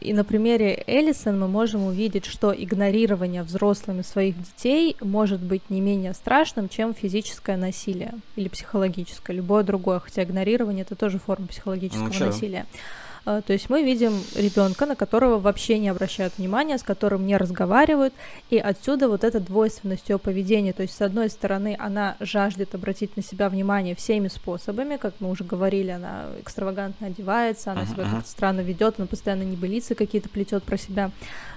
[0.00, 5.80] И на примере Эллисон мы можем увидеть, что игнорирование взрослыми своих детей может быть не
[5.80, 12.12] менее страшным, чем физическое насилие или психологическое, любое другое, хотя игнорирование это тоже форма психологического
[12.12, 12.66] ну, насилия.
[12.72, 17.36] А, то есть мы видим ребенка, на которого вообще не обращают внимания, с которым не
[17.36, 18.14] разговаривают,
[18.50, 20.72] и отсюда вот эта двойственность ее поведения.
[20.72, 25.30] То есть, с одной стороны, она жаждет обратить на себя внимание всеми способами, как мы
[25.30, 30.62] уже говорили, она экстравагантно одевается, она себя как-то странно ведет, она постоянно небылицы какие-то плетет
[30.62, 31.10] про себя.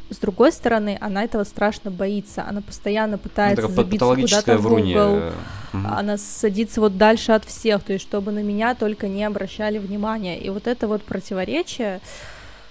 [0.10, 5.18] С другой стороны, она этого страшно боится, она постоянно пытается ну, забиться куда-то в угол,
[5.18, 5.88] угу.
[5.88, 10.40] она садится вот дальше от всех, то есть чтобы на меня только не обращали внимания.
[10.40, 12.02] И вот это вот противоречие,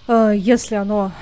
[0.08, 1.12] э, если оно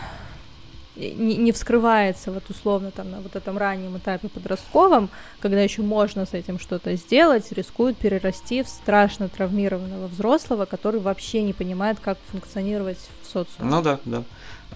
[0.96, 6.26] не, не вскрывается вот условно там на вот этом раннем этапе подростковом, когда еще можно
[6.26, 12.18] с этим что-то сделать, рискует перерасти в страшно травмированного взрослого, который вообще не понимает, как
[12.31, 13.70] функционировать в социуме.
[13.70, 14.22] Ну да, да.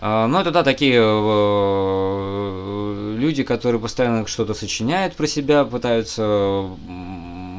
[0.00, 2.60] А, ну, это да, такие э,
[3.18, 6.68] люди, которые постоянно что-то сочиняют про себя, пытаются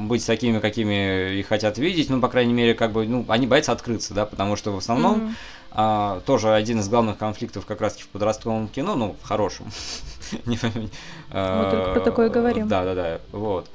[0.07, 3.71] быть такими, какими их хотят видеть, ну, по крайней мере, как бы, ну, они боятся
[3.71, 5.33] открыться, да, потому что в основном mm-hmm.
[5.71, 9.67] а, тоже один из главных конфликтов как раз-таки в подростковом кино, ну, в хорошем.
[10.45, 12.67] Мы только про такое говорим.
[12.67, 13.69] Да, да, да, вот.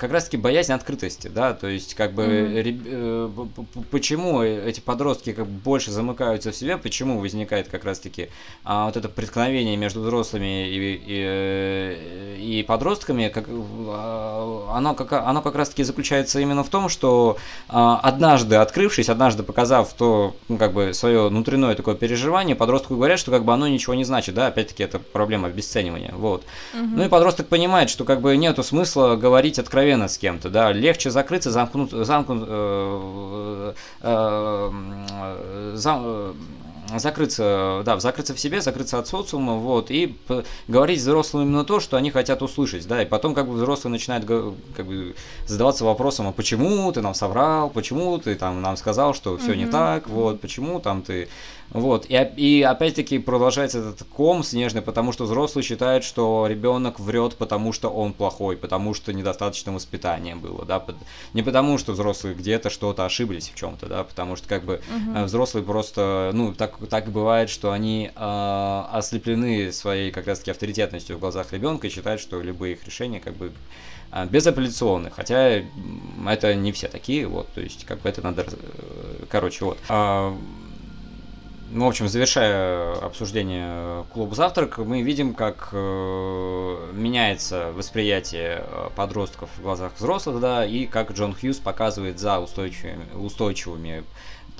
[0.00, 3.84] Как раз-таки боязнь открытости, да, то есть как бы mm-hmm.
[3.90, 8.30] почему эти подростки как бы больше замыкаются в себе, почему возникает как раз-таки
[8.64, 15.42] а, вот это преткновение между взрослыми и, и, э, и подростками, как, оно, как, оно
[15.42, 17.36] как раз-таки заключается именно в том, что
[17.68, 23.18] а, однажды открывшись, однажды показав то, ну, как бы свое внутреннее такое переживание, подростку говорят,
[23.18, 26.44] что как бы оно ничего не значит, да, опять-таки это проблема обесценивания, вот.
[26.74, 26.88] Mm-hmm.
[26.94, 30.72] Ну и подросток понимает, понимает, что как бы нету смысла говорить откровенно с кем-то, да,
[30.72, 34.70] легче закрыться, замкнуть, замкнуть, э, э,
[35.22, 36.34] э, зам,
[36.98, 40.16] закрыться, да, закрыться в себе, закрыться от социума, вот, и
[40.66, 44.24] говорить взрослым именно то, что они хотят услышать, да, и потом как бы взрослый начинает
[44.24, 45.14] как бы
[45.46, 49.56] задаваться вопросом, а почему ты нам соврал, почему ты там нам сказал, что все mm-hmm.
[49.56, 51.28] не так, вот, почему там ты
[51.70, 57.36] вот, и, и опять-таки продолжается этот ком снежный, потому что взрослый считает, что ребенок врет,
[57.36, 60.84] потому что он плохой, потому что недостаточно воспитания было, да,
[61.32, 65.24] не потому что взрослые где-то что-то ошиблись в чем-то, да, потому что как бы угу.
[65.24, 71.20] взрослые просто, ну, так, так бывает, что они э, ослеплены своей как раз-таки авторитетностью в
[71.20, 73.52] глазах ребенка и считают, что любые их решения как бы
[74.10, 75.62] а, безапелляционны, хотя
[76.28, 79.78] это не все такие, вот, то есть как бы это надо, э, короче, вот.
[81.72, 89.50] Ну, в общем, завершая обсуждение клуба «Завтрак», мы видим, как э, меняется восприятие э, подростков
[89.56, 94.02] в глазах взрослых, да, и как Джон Хьюз показывает за устойчивыми, устойчивыми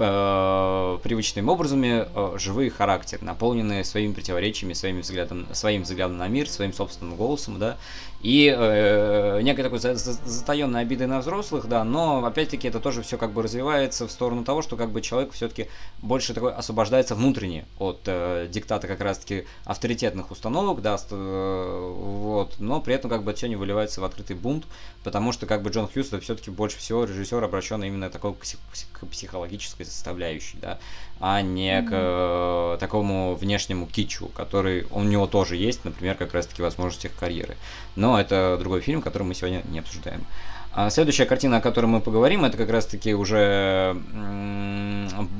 [0.00, 6.48] э, привычными образами э, живые характер, наполненные своими противоречиями, своим взглядом, своим взглядом на мир,
[6.48, 7.76] своим собственным голосом, да,
[8.22, 13.32] и э, некой такой затаенной обидой на взрослых, да, но опять-таки это тоже все как
[13.32, 15.68] бы развивается в сторону того, что как бы человек все-таки
[16.02, 22.82] больше такой освобождается внутренне от э, диктата как раз-таки авторитетных установок, да, э, вот, но
[22.82, 24.66] при этом как бы все не выливается в открытый бунт,
[25.02, 28.44] потому что как бы Джон Хьюз это все-таки больше всего режиссер обращен именно такой к,
[28.92, 30.78] к психологической составляющей, да,
[31.20, 36.62] а не к э, такому внешнему кичу, который у него тоже есть, например, как раз-таки
[36.62, 37.56] возможности их карьеры.
[37.96, 40.24] Но это другой фильм, который мы сегодня не обсуждаем.
[40.72, 43.96] А следующая картина, о которой мы поговорим, это как раз-таки уже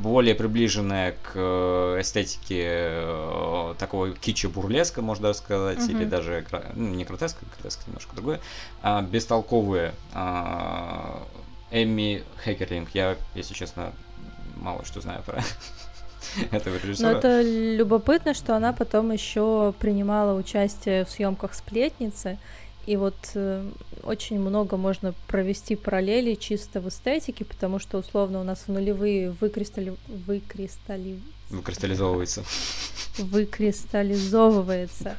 [0.02, 5.92] более приближенная к э, эстетике э, такого кича бурлеска, можно сказать, mm-hmm.
[5.92, 8.40] или даже ну, не гротеска, гротеска немножко другое,
[8.82, 11.22] а бестолковые а,
[11.70, 12.88] Эмми Хекерлинг.
[12.92, 13.92] Я, если честно,
[14.60, 15.42] мало что знаю про
[16.50, 17.12] этого режиссера.
[17.12, 22.38] Но это любопытно, что она потом еще принимала участие в съемках сплетницы.
[22.86, 23.68] И вот э,
[24.02, 29.30] очень много можно провести параллели чисто в эстетике, потому что условно у нас в нулевые
[29.30, 29.94] выкристалли...
[30.08, 31.20] выкристалли...
[31.50, 32.42] выкристаллизовывается.
[33.18, 35.14] Выкристаллизовывается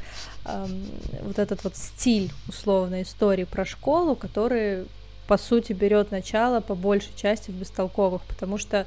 [0.45, 0.85] эм,
[1.21, 4.85] вот этот вот стиль условной истории про школу, который
[5.27, 8.85] по сути берет начало по большей части в бестолковых, потому что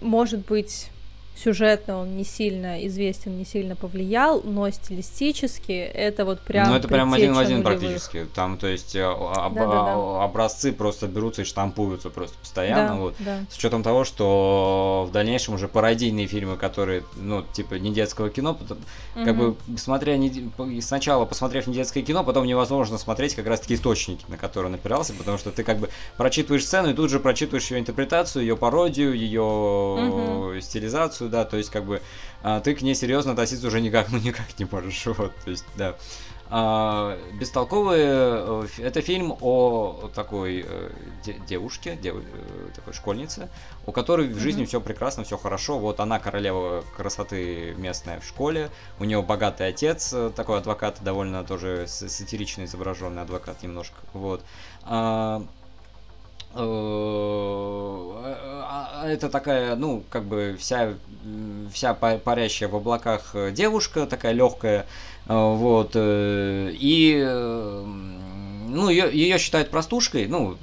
[0.00, 0.90] может быть
[1.36, 6.70] сюжетно он не сильно известен, не сильно повлиял, но стилистически это вот прям.
[6.70, 7.80] Ну это прям один в один нулевых.
[7.80, 8.26] практически.
[8.34, 10.24] Там, то есть, э, об, да, да, да.
[10.24, 12.88] образцы просто берутся и штампуются просто постоянно.
[12.88, 13.14] Да, вот.
[13.18, 13.38] да.
[13.50, 18.54] С учетом того, что в дальнейшем уже пародийные фильмы, которые, ну, типа, не детского кино,
[18.54, 18.78] потом,
[19.14, 19.24] угу.
[19.24, 23.74] как бы смотря не, сначала посмотрев не детское кино, потом невозможно смотреть как раз таки
[23.74, 27.20] источники, на которые он опирался, потому что ты как бы прочитываешь сцену и тут же
[27.20, 30.60] прочитываешь ее интерпретацию, ее пародию, ее угу.
[30.60, 32.00] стилизацию ситуацию, да, то есть как бы
[32.42, 35.64] а, ты к ней серьезно относиться уже никак, ну никак не можешь, вот, то есть,
[35.76, 35.96] да.
[36.48, 40.90] А, Бестолковые э, это фильм о такой э,
[41.48, 43.48] девушке, дев, э, такой школьнице,
[43.84, 44.66] у которой в жизни mm-hmm.
[44.66, 45.80] все прекрасно, все хорошо.
[45.80, 51.86] Вот она королева красоты местная в школе, у нее богатый отец, такой адвокат, довольно тоже
[51.88, 53.96] сатирично изображенный адвокат немножко.
[54.12, 54.44] Вот.
[54.84, 55.42] А
[59.06, 60.94] это такая, ну, как бы вся,
[61.72, 64.86] вся парящая в облаках девушка, такая легкая,
[65.26, 67.20] вот, э, и,
[68.68, 70.56] ну, ее, ее считают простушкой, ну,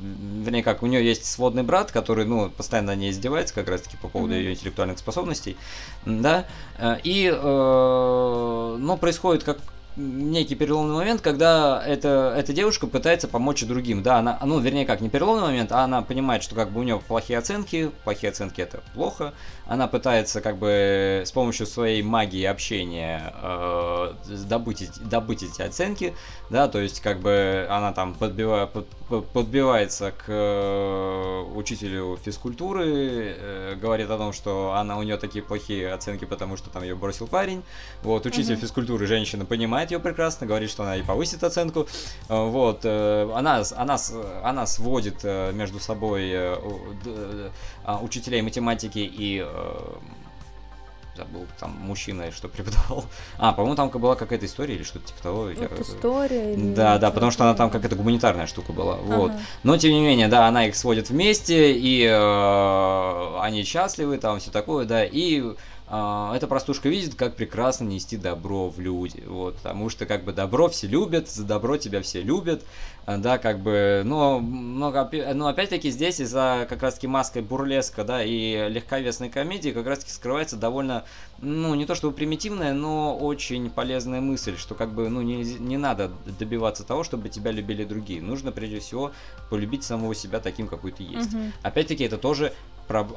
[0.43, 3.97] вернее, как, у нее есть сводный брат, который, ну, постоянно на ней издевается, как раз-таки
[3.97, 4.39] по поводу mm-hmm.
[4.39, 5.57] ее интеллектуальных способностей,
[6.05, 6.45] да,
[6.77, 9.59] э, и, э, ну, происходит как
[9.95, 14.03] некий переломный момент, когда эта, эта девушка пытается помочь другим.
[14.03, 16.83] Да, она, ну, вернее, как, не переломный момент, а она понимает, что как бы у
[16.83, 19.33] нее плохие оценки, плохие оценки это плохо.
[19.65, 24.13] Она пытается как бы с помощью своей магии общения э,
[24.47, 26.13] добыть, добыть эти оценки,
[26.49, 28.87] да, то есть как бы она там подбивает, под,
[29.21, 35.93] подбивается к э, учителю физкультуры, э, говорит о том, что она у нее такие плохие
[35.93, 37.63] оценки, потому что там ее бросил парень.
[38.01, 38.61] Вот, учитель uh-huh.
[38.61, 41.87] физкультуры, женщина, понимает ее прекрасно, говорит, что она и повысит оценку.
[42.29, 43.97] Э, вот, она, она,
[44.43, 47.51] она сводит между собой э,
[48.01, 49.45] учителей математики и
[51.15, 53.05] забыл, там мужчина что преподавал.
[53.37, 55.43] А, по-моему, там была какая-то история или что-то типа того.
[55.43, 55.67] Вот я...
[55.81, 56.53] история.
[56.53, 58.95] Или да, да, потому что она там какая-то гуманитарная штука была.
[58.95, 59.15] Ага.
[59.15, 59.31] Вот.
[59.63, 64.51] Но тем не менее, да, она их сводит вместе, и э, они счастливы, там все
[64.51, 65.43] такое, да, и
[65.93, 70.67] эта простушка видит, как прекрасно нести добро в люди, вот, потому что как бы добро
[70.67, 72.63] все любят, за добро тебя все любят,
[73.05, 74.91] а, да, как бы, но, но,
[75.33, 80.55] но опять-таки здесь из-за как раз-таки маской бурлеска, да, и легковесной комедии как раз-таки скрывается
[80.55, 81.03] довольно,
[81.39, 85.77] ну, не то чтобы примитивная, но очень полезная мысль, что как бы, ну, не, не
[85.77, 89.11] надо добиваться того, чтобы тебя любили другие, нужно прежде всего
[89.51, 91.33] полюбить самого себя таким, какой ты есть.
[91.33, 91.43] Угу.
[91.61, 92.53] Опять-таки это тоже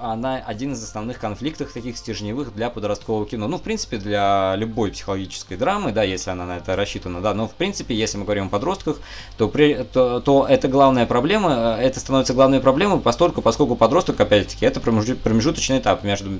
[0.00, 3.48] она один из основных конфликтов таких стержневых для подросткового кино.
[3.48, 7.48] Ну, в принципе, для любой психологической драмы, да, если она на это рассчитана, да, но
[7.48, 9.00] в принципе, если мы говорим о подростках,
[9.37, 14.20] то, при, то, то это главная проблема, э, это становится главной проблемой, постольку, поскольку подросток,
[14.20, 16.31] опять-таки, это промежуточный этап между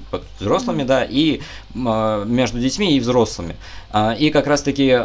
[0.41, 1.41] взрослыми, да, и
[1.75, 3.57] э, между детьми и взрослыми.
[3.91, 4.97] А, и как раз-таки э,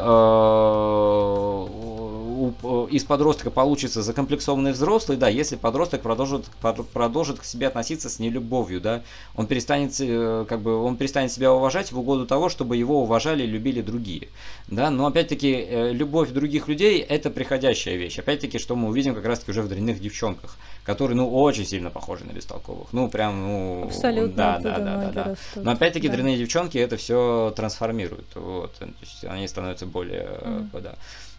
[2.63, 6.45] из подростка получится закомплексованный взрослый, да, если подросток продолжит,
[6.93, 9.01] продолжит к себе относиться с нелюбовью, да,
[9.35, 13.43] он перестанет, э, как бы, он перестанет себя уважать в угоду того, чтобы его уважали
[13.43, 14.29] и любили другие,
[14.67, 19.25] да, но опять-таки э, любовь других людей это приходящая вещь, опять-таки, что мы увидим как
[19.25, 23.83] раз-таки уже в дрянных девчонках, которые, ну, очень сильно похожи на бестолковых, ну, прям, ну,
[23.85, 25.63] Абсолютно, да, да, да, да, да, растут.
[25.63, 26.15] но опять-таки да.
[26.15, 30.81] дрянные девчонки это все трансформируют, вот, то есть они становятся более, mm-hmm.
[30.81, 30.95] да,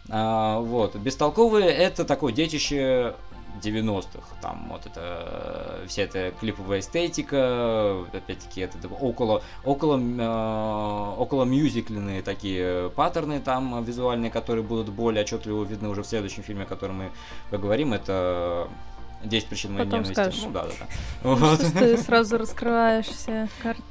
[0.09, 0.95] а, вот.
[0.95, 3.15] Бестолковые это такое детище
[3.61, 4.35] 90-х.
[4.41, 12.89] Там вот это вся эта клиповая эстетика, опять-таки это около, около, э, около мюзикленные такие
[12.91, 17.11] паттерны там визуальные, которые будут более отчетливо видны уже в следующем фильме, о котором мы
[17.49, 17.93] поговорим.
[17.93, 18.67] Это
[19.23, 20.21] 10 причин моей Потом ненависти.
[20.21, 20.43] скажешь.
[20.45, 20.85] Ну, да, да, да.
[21.29, 21.61] Вот.
[21.61, 23.83] что ты сразу раскрываешь все карты.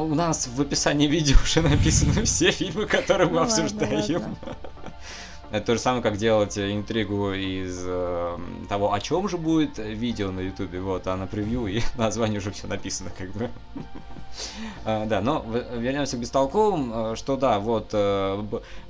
[0.00, 4.22] У нас в описании видео уже написаны все фильмы, которые мы Ну обсуждаем.
[4.22, 4.36] ладно.
[5.50, 8.38] Это то же самое, как делать интригу из э,
[8.70, 10.80] того, о чем же будет видео на Ютубе.
[10.80, 13.50] Вот, а на превью и название уже все написано, как бы.
[14.86, 15.44] А, Да, но
[15.76, 18.42] вернемся к бестолковым, э, что да, вот э,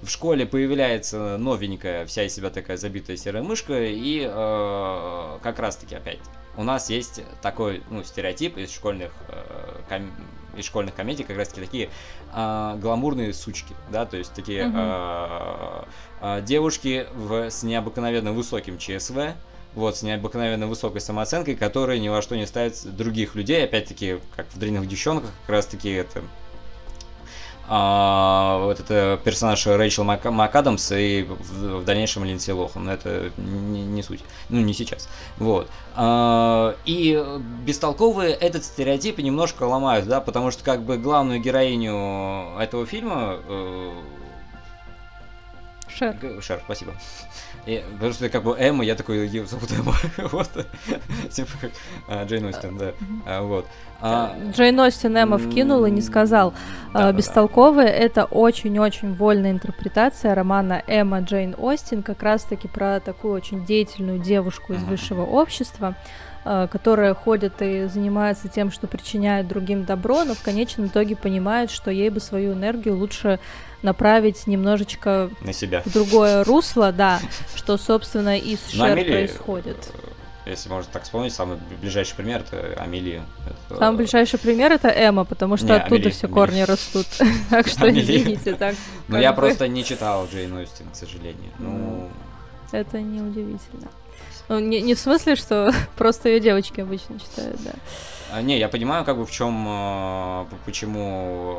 [0.02, 5.96] в школе появляется новенькая, вся из себя такая забитая серая мышка, и э, как раз-таки
[5.96, 6.20] опять
[6.56, 10.12] у нас есть такой ну, стереотип из школьных э, ком-
[10.56, 11.90] из школьных комедий, как раз-таки такие
[12.32, 14.76] а, гламурные сучки, да, то есть такие Мгм.
[14.78, 15.88] а,
[16.20, 19.34] а, девушки в, с необыкновенно высоким ЧСВ,
[19.74, 24.46] вот, с необыкновенно высокой самооценкой, которые ни во что не ставят других людей, опять-таки, как
[24.52, 26.22] в «Дрянных девчонках», как раз-таки это
[27.74, 33.32] а, вот это персонаж Рэйчел Мак- МакАдамс и в, в дальнейшем Линдси Лохан, но это
[33.38, 34.20] не, не суть,
[34.50, 35.08] ну не сейчас,
[35.38, 35.70] вот.
[35.96, 37.18] А, и
[37.64, 43.92] бестолковые этот стереотип немножко ломают, да, потому что как бы главную героиню этого фильма э,
[45.88, 46.16] Шер.
[46.42, 46.92] Шер, спасибо.
[47.64, 49.94] И, потому что как бы Эмма, я такой, ее зовут Эмма.
[50.32, 50.50] вот.
[51.30, 51.70] Типа как
[52.08, 52.92] а, Джейн Остин, да.
[53.24, 53.66] А, вот.
[54.00, 56.54] А, Джейн Остин Эмма вкинул и не сказал.
[56.92, 57.12] А.
[57.12, 64.18] Бестолковые— это очень-очень вольная интерпретация романа Эмма Джейн Остин, как раз-таки про такую очень деятельную
[64.18, 65.94] девушку из высшего общества,
[66.42, 71.92] которая ходит и занимается тем, что причиняет другим добро, но в конечном итоге понимает, что
[71.92, 73.38] ей бы свою энергию лучше
[73.82, 75.82] направить немножечко На себя.
[75.84, 77.20] в другое русло, да,
[77.54, 79.88] что, собственно, и с Ну, Шер Амелия, происходит.
[80.44, 83.22] э, Если можно так вспомнить, самый ближайший пример это Амелия.
[83.68, 86.34] Это, Самый ближайший пример это Эмма, потому что Не, оттуда Амели- все Амели.
[86.34, 87.06] корни растут.
[87.50, 88.00] Так что Амели.
[88.02, 88.74] извините, так.
[89.08, 91.50] Ну, как я бы просто не читал Джейн Остин, к сожалению.
[91.58, 92.08] Ну,
[92.72, 93.88] Это неудивительно.
[94.48, 97.72] Ну, не, не в смысле, что просто ее девочки обычно читают, да.
[98.32, 101.54] А, не, я понимаю, как бы в чем, э, почему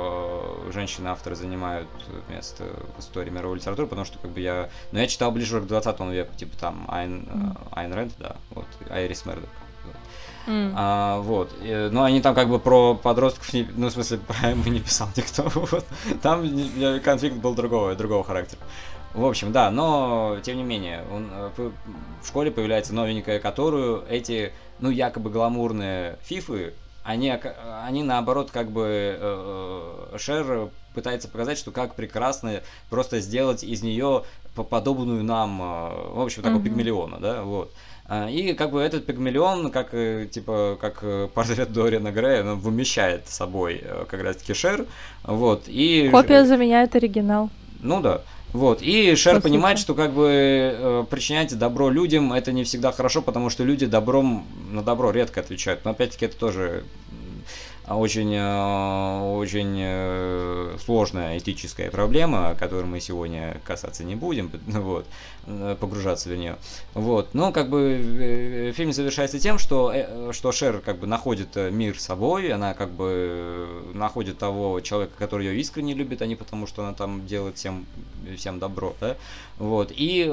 [0.67, 1.87] э, женщины-авторы занимают
[2.29, 2.65] место
[2.97, 5.99] в истории мировой литературы, потому что как бы я, ну я читал ближе к 20
[6.11, 7.57] веку, типа там Айн, Мгм.
[7.71, 9.49] Айн Рэнд, да, вот, Айрис Мердок.
[10.45, 10.73] М.
[10.75, 11.53] А, вот.
[11.61, 14.79] э, Ну, они там как бы про подростков, не, ну, в смысле, про Эмму не
[14.79, 15.43] писал никто.
[15.55, 15.85] Вот.
[16.21, 16.43] Там
[17.01, 18.59] конфликт был другого, другого характера.
[19.13, 21.49] В общем, да, но тем не менее, он, э,
[22.21, 27.31] в школе появляется новенькая, которую эти, ну, якобы гламурные фифы, они,
[27.85, 33.83] они наоборот, как бы э, э, Шер пытается показать, что как прекрасно просто сделать из
[33.83, 34.23] нее
[34.55, 36.65] подобную нам, э, в общем, такого Мгм.
[36.65, 37.71] пигмалиона, да, вот.
[38.05, 41.03] А, И как бы этот пигмалион, как типа как
[41.33, 44.85] портрет Дориана Грея, он вымещает собой как раз таки Шер,
[45.23, 47.49] вот и Копия заменяет оригинал.
[47.81, 48.21] ну да.
[48.53, 48.83] Вот.
[48.83, 49.85] И Шер По понимает, сути.
[49.85, 54.45] что как бы э, причинять добро людям это не всегда хорошо, потому что люди добром
[54.71, 55.83] на добро редко отвечают.
[55.83, 56.83] Но опять-таки это тоже
[57.87, 65.05] очень, э, очень э, сложная этическая проблема, о которой мы сегодня касаться не будем, вот,
[65.47, 66.55] э, погружаться в нее.
[66.93, 67.33] Вот.
[67.33, 69.93] Но как бы фильм завершается тем, что,
[70.31, 75.59] что Шер как бы находит мир собой, она как бы находит того человека, который ее
[75.59, 77.85] искренне любит, а не потому, что она там делает всем,
[78.37, 79.17] всем добро, да,
[79.57, 80.23] вот, и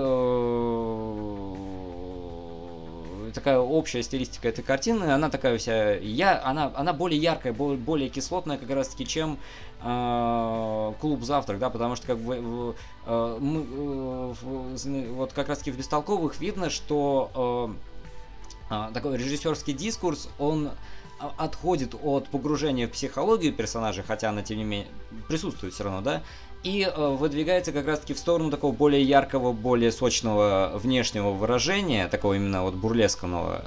[3.31, 8.09] такая общая стилистика этой картины, она такая вся, я, она, она более яркая, более, более
[8.09, 9.39] кислотная как раз таки, чем
[9.83, 12.75] э, клуб завтрак, да, потому что как бы
[13.07, 17.91] э, мы, э, вот как раз таки в бестолковых видно, что э,
[18.71, 20.71] а, такой режиссерский дискурс, он
[21.19, 24.89] а, отходит от погружения в психологию персонажа, хотя она, тем не менее,
[25.27, 26.23] присутствует все равно, да,
[26.63, 32.35] и э, выдвигается как раз-таки в сторону такого более яркого, более сочного внешнего выражения, такого
[32.35, 33.63] именно вот бурлеского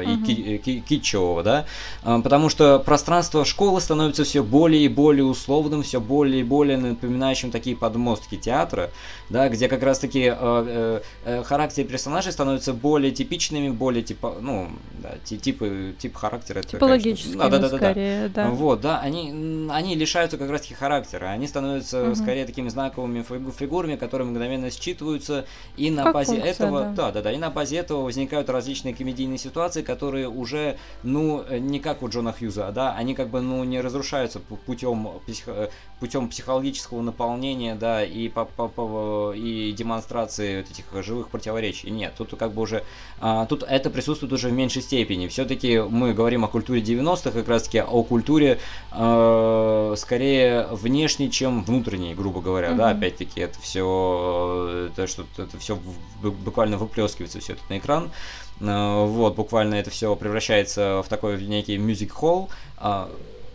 [0.00, 0.24] э, и Мгм.
[0.24, 1.66] ки- ки- китчевого, да,
[2.04, 6.78] Э, потому что пространство школы становится все более и более условным, все более и более
[6.78, 8.90] напоминающим такие подмостки театра,
[9.28, 14.68] да, где как раз-таки э, э, э, характеры персонажей становятся более типичными, более типа, ну,
[15.02, 16.60] да, ти- типы, тип характера.
[16.60, 18.48] это, конечно, Типологическими, да, да, да, скорее, да.
[18.48, 22.14] Вот, да, они, они лишаются как раз-таки характера, они становятся Мгм.
[22.14, 25.44] скорее такими знаковыми фигу- фигурами, которые мгновенно считываются,
[25.76, 26.92] и на Как базе функция, этого, да.
[26.92, 31.58] да, да, да, и на базе этого возникают различные комедийные ситуации, которые уже, ну, э,
[31.58, 35.70] не как у Джона Хьюза, да, они как бы, ну, не разрушаются пу- путем, психо-
[36.00, 41.90] путем психологического наполнения, да, и, по, по- по- и демонстрации вот этих живых противоречий.
[41.90, 42.84] Нет, тут как бы уже,
[43.20, 45.28] а, тут это присутствует уже в меньшей степени.
[45.28, 48.58] Все-таки мы говорим о культуре 90-х, как раз таки о культуре
[48.92, 52.76] э, скорее внешний, чем внутренний, грубо говоря, mm-hmm.
[52.76, 55.78] да, опять-таки это все, то, что это все
[56.22, 58.10] буквально выплескивается все это на экран,
[58.60, 62.50] вот, буквально это все превращается в такой некий мюзик-холл,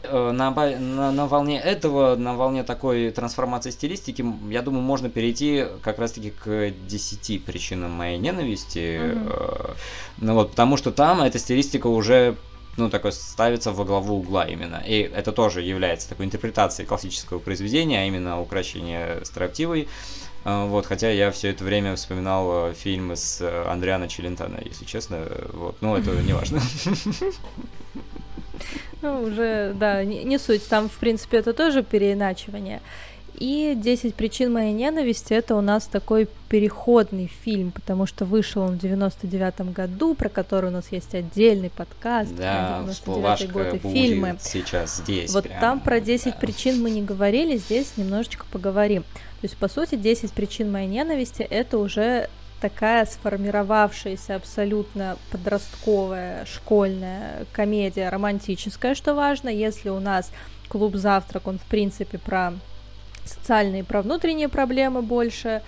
[0.03, 5.65] Э, на, на, на волне этого, на волне такой трансформации стилистики, я думаю, можно перейти
[5.81, 8.99] как раз-таки к 10 причинам моей ненависти.
[8.99, 9.75] Mm-hmm.
[10.17, 12.35] Ну вот, потому что там эта стилистика уже
[12.77, 14.81] ну, такой ставится во главу угла именно.
[14.85, 19.87] И это тоже является такой интерпретацией классического произведения, а именно украшение строптивой.
[20.45, 25.27] Э, вот, хотя я все это время вспоминал фильмы с Андриана Челентана, если честно.
[25.53, 26.61] Вот, ну, это не важно.
[29.01, 30.65] Ну, уже, да, не, не суть.
[30.69, 32.81] Там, в принципе, это тоже переиначивание.
[33.39, 38.77] И «10 причин моей ненависти»— это у нас такой переходный фильм, потому что вышел он
[38.77, 44.37] в 99 году, про который у нас есть отдельный подкаст да, 99 год и фильмы.
[44.39, 45.33] сейчас здесь.
[45.33, 46.31] Вот прям, там про 10 да.
[46.33, 49.01] причин мы не говорили, здесь немножечко поговорим.
[49.01, 52.29] То есть, по сути, 10 причин моей ненависти— это уже
[52.61, 59.49] такая сформировавшаяся абсолютно подростковая школьная комедия романтическая, что важно.
[59.49, 60.31] Если у нас
[60.69, 62.53] клуб «Завтрак», он в принципе про
[63.25, 65.61] социальные, про внутренние проблемы больше,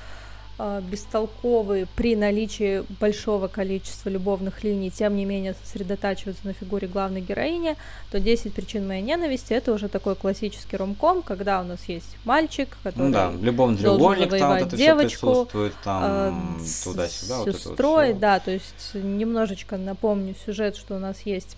[0.57, 7.21] э, бестолковые при наличии большого количества любовных линий, тем не менее сосредотачиваются на фигуре главной
[7.21, 7.75] героини,
[8.11, 12.77] то 10 причин моей ненависти это уже такой классический ромком, когда у нас есть мальчик,
[12.83, 15.47] который ну, да, любовный треугольник, там вот это девочку,
[15.83, 21.21] там туда-сюда, с сестрой, вот вот да, то есть немножечко напомню сюжет, что у нас
[21.21, 21.57] есть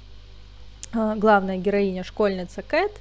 [0.93, 2.91] э, главная героиня школьница Кэт,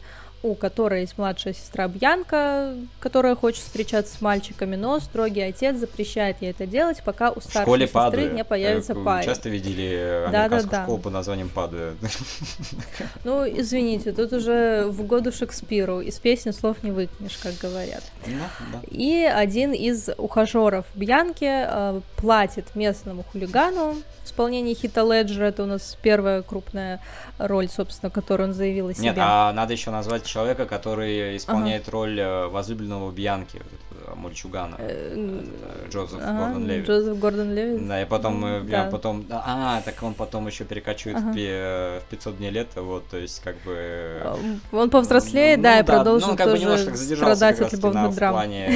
[0.42, 6.40] у которой есть младшая сестра Бьянка, которая хочет встречаться с мальчиками, но строгий отец запрещает
[6.40, 8.30] ей это делать, пока у старшей сестры Падуя.
[8.30, 9.24] не появится Вы пай.
[9.24, 10.82] часто видели да, американскую да, да.
[10.84, 11.94] школу под названием Падуя?
[13.24, 18.02] Ну, извините, тут уже в году Шекспиру из песни слов не выкинешь, как говорят.
[18.26, 18.80] Ну, да.
[18.88, 25.66] И один из ухажеров Бьянки э, платит местному хулигану в исполнении Хита Леджера, это у
[25.66, 27.00] нас первая крупная
[27.38, 29.04] роль, собственно, которую он заявил о себе.
[29.04, 31.92] Нет, а надо еще назвать человека, который исполняет ага.
[31.92, 33.60] роль э, возлюбленного Бьянки,
[33.90, 34.76] э, мальчугана.
[34.78, 35.44] Э,
[35.90, 36.84] Джозеф ага, Гордон Леви.
[36.84, 37.86] Джозеф Гордон Леви.
[37.86, 38.88] Да, и потом, да.
[38.90, 41.32] потом, а, так он потом еще перекочует ага.
[41.32, 44.38] в 500 дней лета, вот, то есть как бы...
[44.72, 48.32] Он повзрослеет, ну, да, и да, продолжит ну, как бы немножко страдать от любовных драм.
[48.32, 48.70] В плане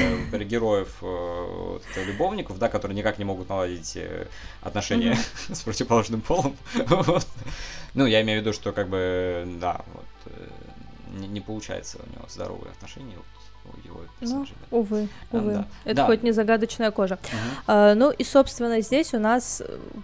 [0.45, 3.99] героев вот, любовников, да, которые никак не могут наладить
[4.63, 5.17] отношения
[5.49, 6.57] с противоположным полом.
[7.93, 10.05] Ну, я имею в виду, что как бы, да, вот
[11.11, 13.17] не, не получается у него здоровые отношения.
[13.17, 13.27] Вот,
[13.85, 14.01] его.
[14.21, 15.53] Ну, увы, увы.
[15.53, 15.67] Да.
[15.85, 16.07] Это да.
[16.07, 17.15] хоть не загадочная кожа.
[17.15, 17.37] Угу.
[17.67, 19.63] А, ну и, собственно, здесь у нас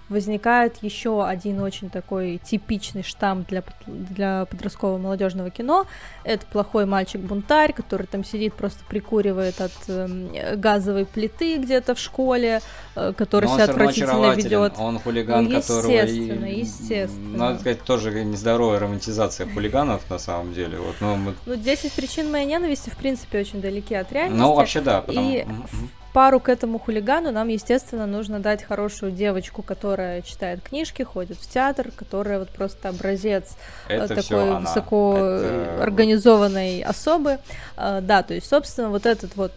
[0.08, 5.86] возникает еще один очень такой типичный штамп для, для подросткового молодежного кино.
[6.24, 12.60] Это плохой мальчик-бунтарь, который там сидит, просто прикуривает от э, газовой плиты где-то в школе,
[12.94, 14.74] э, который себя отвратительно ведет.
[14.78, 16.02] Он хулиган, ну, естественно, которого...
[16.02, 17.38] Естественно, естественно.
[17.38, 20.78] Надо сказать, тоже нездоровая романтизация хулиганов на самом деле.
[20.78, 21.34] Вот, но мы...
[21.44, 24.40] Ну, 10 причин моей ненависти, в принципе, очень далеки от реальности.
[24.40, 25.00] Ну, вообще да.
[25.02, 25.30] Потому...
[25.30, 31.02] И в пару к этому хулигану нам, естественно, нужно дать хорошую девочку, которая читает книжки,
[31.02, 33.56] ходит в театр, которая вот просто образец
[33.88, 35.82] э, Это такой высоко Это...
[35.82, 37.38] организованной особы.
[37.76, 39.52] Э, да, то есть, собственно, вот этот вот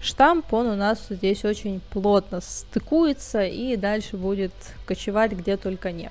[0.00, 4.52] штамп, он у нас здесь очень плотно стыкуется и дальше будет
[4.86, 6.10] кочевать где только не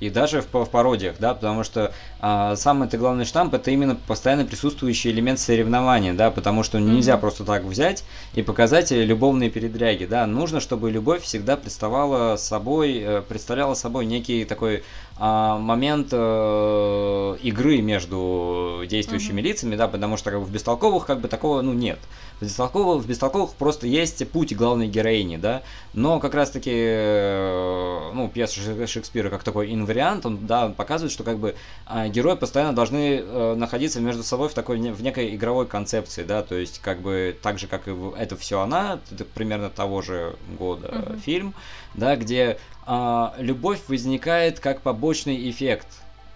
[0.00, 4.44] и даже в, в пародиях, да, потому что а, самый главный штамп это именно постоянно
[4.44, 7.20] присутствующий элемент соревнования, да, потому что нельзя mm-hmm.
[7.20, 13.22] просто так взять и показать любовные передряги, да, нужно, чтобы любовь всегда представляла собой, э,
[13.22, 14.82] представляла собой некий такой
[15.18, 19.44] а, момент а, игры между действующими mm-hmm.
[19.44, 21.98] лицами, да, потому что как бы в бестолковых как бы такого, ну, нет.
[22.40, 25.62] В бестолковых, в бестолковых просто есть путь главной героини, да,
[25.94, 31.38] но как раз-таки, э, ну, пьеса Шекспира как такой инвариант, он, да, показывает, что как
[31.38, 31.54] бы
[31.86, 36.42] а, герои постоянно должны э, находиться между собой в такой, в некой игровой концепции, да,
[36.42, 40.36] то есть как бы так же, как и это все она, это примерно того же
[40.58, 41.20] года mm-hmm.
[41.20, 41.54] фильм,
[41.94, 45.86] да, где а, любовь возникает как побочный эффект.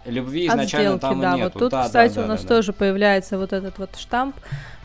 [0.06, 1.34] Любви изначально От сделки, там да.
[1.34, 1.50] и нету.
[1.52, 2.78] Вот тут, да, кстати, да, у нас да, тоже да.
[2.78, 4.34] появляется вот этот вот штамп,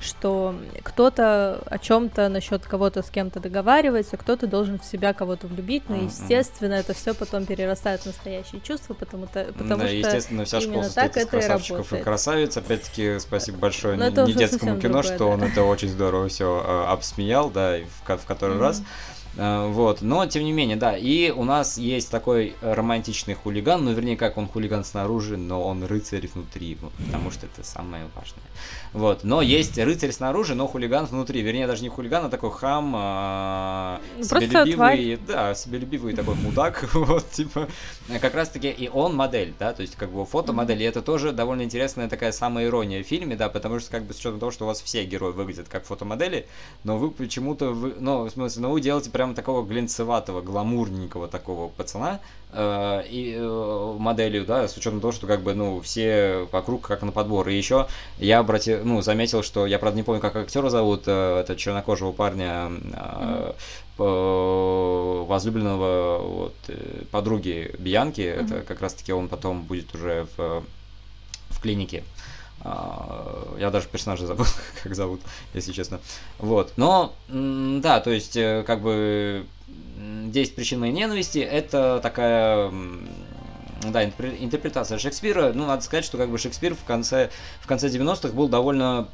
[0.01, 5.89] что кто-то о чем-то насчет кого-то с кем-то договаривается, кто-то должен в себя кого-то влюбить,
[5.89, 6.80] но, естественно, mm-hmm.
[6.80, 10.84] это все потом перерастает в настоящие чувства, потому, то, потому да, что естественно, вся именно
[10.84, 12.01] школа так это и работает.
[12.01, 12.57] и красавиц.
[12.57, 15.26] Опять-таки, спасибо большое не, не детскому кино, другое, что да.
[15.26, 18.59] он это очень здорово все э, обсмеял, да, и в, в который mm-hmm.
[18.59, 18.84] раз.
[19.38, 23.91] А, вот, но тем не менее, да, и у нас есть такой романтичный хулиган, ну,
[23.91, 28.43] вернее, как он хулиган снаружи, но он рыцарь внутри, потому что это самое важное.
[28.95, 32.93] Вот, но есть рыцарь снаружи, но хулиган внутри, вернее, даже не хулиган, а такой хам,
[32.95, 37.67] а, ну, себелюбивый, да, себелюбивый такой мудак, вот, типа,
[38.21, 41.63] как раз-таки, и он модель, да, то есть, как бы, фотомодель, и это тоже довольно
[41.63, 44.63] интересная такая самая ирония в фильме, да, потому что, как бы, с учетом того, что
[44.63, 46.47] у вас все герои выглядят как фотомодели,
[46.85, 51.67] но вы почему-то, вы, ну, в смысле, ну, вы делаете прям такого глинцеватого, гламурненького такого
[51.67, 52.21] пацана,
[52.53, 57.01] э, и э, моделью, да, с учетом того, что, как бы, ну, все вокруг как
[57.01, 57.87] на подбор, и еще
[58.19, 62.11] я обратил, ну, заметил, что, я, правда, не помню, как актера зовут, э, это чернокожего
[62.11, 63.53] парня, э,
[63.97, 65.25] mm-hmm.
[65.25, 68.45] возлюбленного вот, э, подруги Бьянки, mm-hmm.
[68.45, 70.63] это как раз-таки он потом будет уже в,
[71.49, 72.03] в клинике.
[72.61, 74.45] А, я даже персонажа забыл,
[74.83, 75.21] как зовут,
[75.53, 75.99] если честно.
[76.39, 76.73] Вот.
[76.77, 79.45] Но, да, то есть, э, как бы,
[79.97, 82.71] 10 причин моей ненависти это такая
[83.91, 85.51] да, интерпретация Шекспира.
[85.53, 87.29] Ну, надо сказать, что как бы Шекспир в конце,
[87.59, 89.07] в конце 90-х был довольно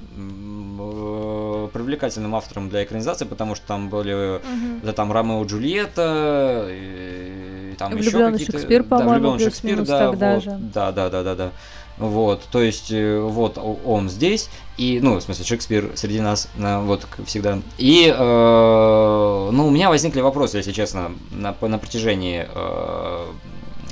[0.00, 4.80] э, привлекательным автором для экранизации, потому что там были угу.
[4.82, 8.52] да, там Ромео и Джульетта, и, и там еще какие-то...
[8.52, 10.50] Шекспир, по-моему, да, Шекспир, да, вот, же.
[10.58, 11.50] да, да, да, да, да.
[11.98, 17.04] Вот, то есть, э, вот он здесь, и, ну, в смысле, Шекспир среди нас, вот,
[17.04, 17.58] как всегда.
[17.76, 23.26] И, э, ну, у меня возникли вопросы, если честно, на, на протяжении э,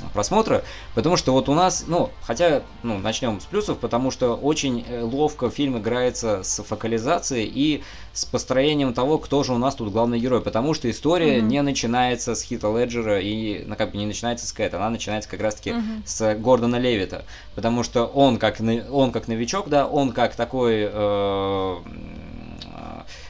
[0.09, 0.63] просмотра,
[0.95, 5.01] потому что вот у нас, ну, хотя, ну, начнем с плюсов, потому что очень э,
[5.01, 7.83] ловко фильм играется с фокализацией и
[8.13, 11.41] с построением того, кто же у нас тут главный герой, потому что история mm-hmm.
[11.41, 15.29] не начинается с Хита Леджера и, ну, как бы не начинается с Кэт, она начинается
[15.29, 16.01] как раз-таки mm-hmm.
[16.05, 20.89] с Гордона Левита, потому что он как, он как новичок, да, он как такой...
[20.91, 21.77] Э,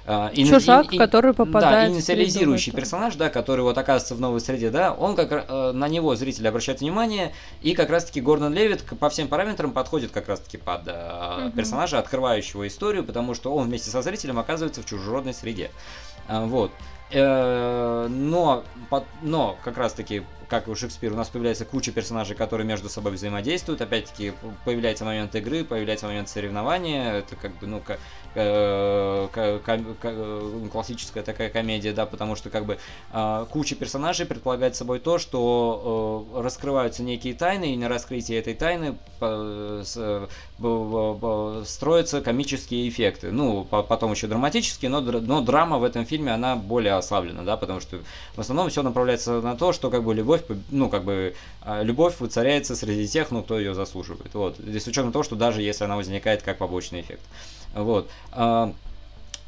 [0.07, 4.69] Uh, Чужак, и, который попадает да, инициализирующий персонаж, да, который вот оказывается в новой среде,
[4.69, 9.09] да, он как э, на него зритель обращает внимание, и как раз-таки Гордон Левит по
[9.09, 11.51] всем параметрам подходит как раз-таки под угу.
[11.57, 15.71] персонажа, открывающего историю, потому что он вместе со зрителем оказывается в чужеродной среде.
[16.29, 16.71] Э, вот.
[17.11, 18.63] Э, но,
[19.21, 23.13] но как раз-таки как и у Шекспира, у нас появляется куча персонажей, которые между собой
[23.13, 23.81] взаимодействуют.
[23.81, 24.33] Опять-таки,
[24.65, 27.15] появляется момент игры, появляется момент соревнования.
[27.15, 27.97] Это как бы, ну, к,
[28.35, 32.77] э, к, классическая такая комедия, да, потому что как бы
[33.11, 38.53] э, куча персонажей предполагает собой то, что э, раскрываются некие тайны, и на раскрытии этой
[38.53, 38.97] тайны
[41.65, 43.31] строятся комические эффекты.
[43.31, 47.57] Ну, по, потом еще драматические, но, но драма в этом фильме, она более ослаблена, да,
[47.57, 47.99] потому что
[48.35, 51.83] в основном все направляется на то, что как бы любовь любовь, ну, как бы, а,
[51.83, 54.33] любовь воцаряется среди тех, ну, кто ее заслуживает.
[54.33, 54.57] Вот.
[54.57, 57.21] Здесь с учетом того, что даже если она возникает как побочный эффект.
[57.73, 58.09] Вот.
[58.31, 58.73] А,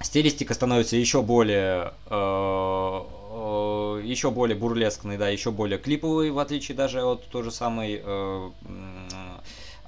[0.01, 7.03] стилистика становится еще более а, еще более бурлескной, да, еще более клиповой, в отличие даже
[7.03, 8.01] от той же самой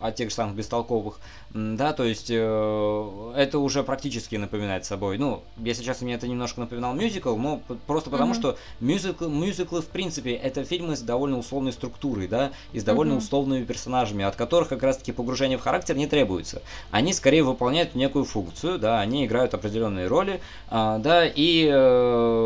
[0.01, 1.19] от тех же самых бестолковых,
[1.53, 6.59] да, то есть э, это уже практически напоминает собой, ну, если честно, мне это немножко
[6.59, 8.39] напоминал мюзикл, но просто потому, mm-hmm.
[8.39, 13.13] что мюзикл, мюзиклы, в принципе, это фильмы с довольно условной структурой, да, и с довольно
[13.13, 13.17] mm-hmm.
[13.17, 16.61] условными персонажами, от которых как раз-таки погружение в характер не требуется.
[16.89, 22.41] Они скорее выполняют некую функцию, да, они играют определенные роли, э, да, и э,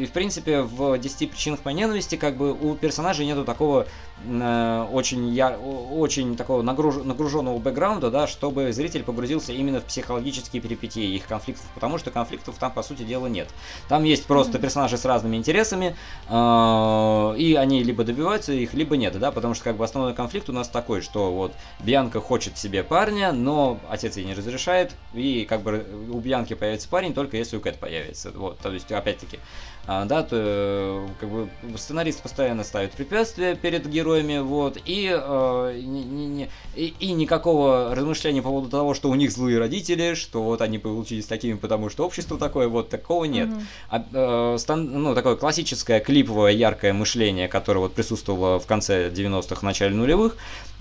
[0.00, 3.86] и, в принципе, в 10 причинах моей ненависти, как бы, у персонажей нету такого
[4.26, 11.14] очень, я, очень такого нагруж, нагруженного бэкграунда, да, чтобы зритель погрузился именно в психологические перипетии
[11.14, 13.48] их конфликтов, потому что конфликтов там, по сути дела, нет.
[13.88, 15.96] Там есть просто персонажи с разными интересами,
[16.28, 20.48] э, и они либо добиваются их, либо нет, да, потому что, как бы, основной конфликт
[20.50, 25.46] у нас такой, что вот Бьянка хочет себе парня, но отец ей не разрешает, и,
[25.48, 29.38] как бы, у Бьянки появится парень только если у Кэт появится, вот, то есть, опять-таки,
[29.86, 35.80] а, да, то э, как бы сценарист постоянно ставит препятствия перед героями, вот, и, э,
[35.82, 40.42] не, не, и, и никакого размышления по поводу того, что у них злые родители, что
[40.42, 43.48] вот они получились такими, потому что общество такое, вот такого нет.
[43.48, 43.64] Mm-hmm.
[43.90, 49.64] А, э, стан, ну, такое классическое клиповое яркое мышление, которое вот присутствовало в конце 90-х,
[49.66, 50.36] начале нулевых,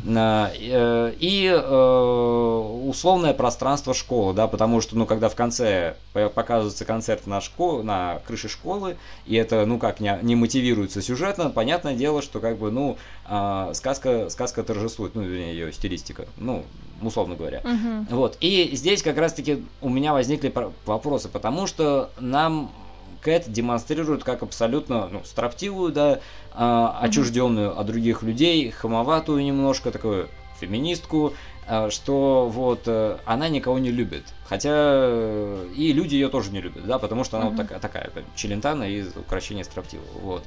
[0.05, 6.85] э, э, и э, условное пространство школы, да, потому что, ну, когда в конце показывается
[6.85, 11.95] концерт на, школ, на крыше школы, и это, ну как, не, не мотивируется сюжетно, понятное
[11.95, 12.97] дело, что как бы, ну,
[13.29, 16.65] э, сказка, сказка торжествует, ну, вернее, ее стилистика, ну,
[17.01, 17.59] условно говоря.
[17.59, 18.15] Угу.
[18.15, 20.53] Вот, и здесь как раз-таки у меня возникли
[20.85, 22.71] вопросы, потому что нам
[23.21, 26.19] Кэт демонстрирует как абсолютно ну, строптивую, да,
[26.53, 31.33] э, отчужденную от других людей, хамоватую немножко, такую феминистку,
[31.89, 34.23] что вот э, она никого не любит.
[34.47, 37.49] Хотя э, и люди ее тоже не любят, да, потому что она mm-hmm.
[37.49, 40.43] вот такая, такая челентана из украшения строптива, вот.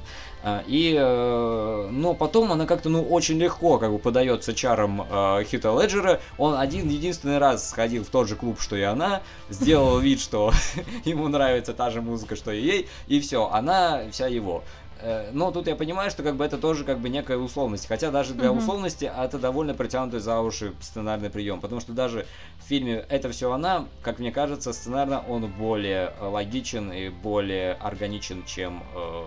[0.67, 5.05] И, но потом она как-то, ну, очень легко как бы подается чаром
[5.45, 6.19] Хита Леджера.
[6.37, 10.51] Он один единственный раз сходил в тот же клуб, что и она, сделал вид, что
[11.05, 14.65] ему нравится та же музыка, что и ей, и все, она вся его.
[15.03, 17.87] Э, но тут я понимаю, что как бы это тоже как бы некая условность.
[17.87, 18.57] Хотя даже для mm-hmm.
[18.57, 21.59] условности это довольно притянутый за уши сценарный прием.
[21.59, 22.25] Потому что даже
[22.63, 28.45] в фильме «Это все она», как мне кажется, сценарно он более логичен и более органичен,
[28.45, 29.23] чем э,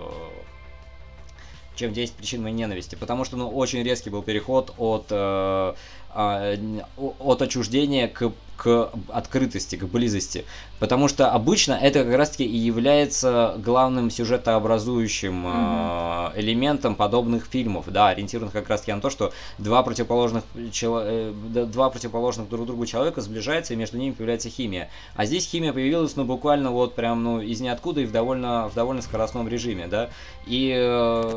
[1.75, 2.95] чем 10 причин моей ненависти.
[2.95, 5.75] Потому что ну, очень резкий был переход от э,
[6.19, 6.57] а,
[6.97, 10.45] от отчуждения к, к открытости, к близости.
[10.79, 16.33] Потому что обычно это как раз-таки и является главным сюжетообразующим mm-hmm.
[16.37, 21.33] элементом подобных фильмов, да, ориентированных как раз-таки на то, что два противоположных, чело, э,
[21.67, 24.91] два противоположных друг другу человека сближаются, и между ними появляется химия.
[25.15, 28.75] А здесь химия появилась, ну, буквально вот прям, ну, из ниоткуда и в довольно, в
[28.75, 30.11] довольно скоростном режиме, да.
[30.47, 30.73] И...
[30.77, 31.37] Э,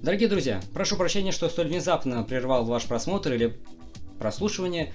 [0.00, 3.58] Дорогие друзья, прошу прощения, что столь внезапно прервал ваш просмотр или
[4.20, 4.92] прослушивания.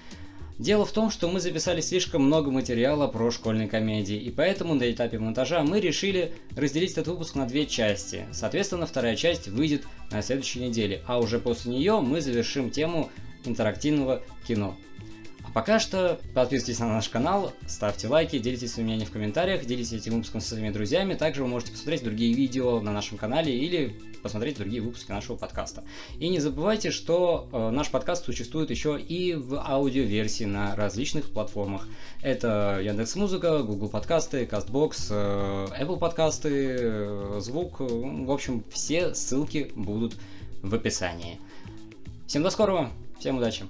[0.59, 4.91] Дело в том, что мы записали слишком много материала про школьные комедии, и поэтому на
[4.91, 8.25] этапе монтажа мы решили разделить этот выпуск на две части.
[8.31, 13.09] Соответственно, вторая часть выйдет на следующей неделе, а уже после нее мы завершим тему
[13.45, 14.77] интерактивного кино.
[15.53, 20.13] Пока что подписывайтесь на наш канал, ставьте лайки, делитесь своим мнением в комментариях, делитесь этим
[20.13, 21.13] выпуском со своими друзьями.
[21.13, 25.83] Также вы можете посмотреть другие видео на нашем канале или посмотреть другие выпуски нашего подкаста.
[26.17, 31.87] И не забывайте, что э, наш подкаст существует еще и в аудиоверсии на различных платформах.
[32.21, 37.81] Это Яндекс Музыка, Google подкасты, Castbox, э, Apple подкасты, э, звук.
[37.81, 40.15] В общем, все ссылки будут
[40.63, 41.39] в описании.
[42.25, 43.65] Всем до скорого, всем удачи!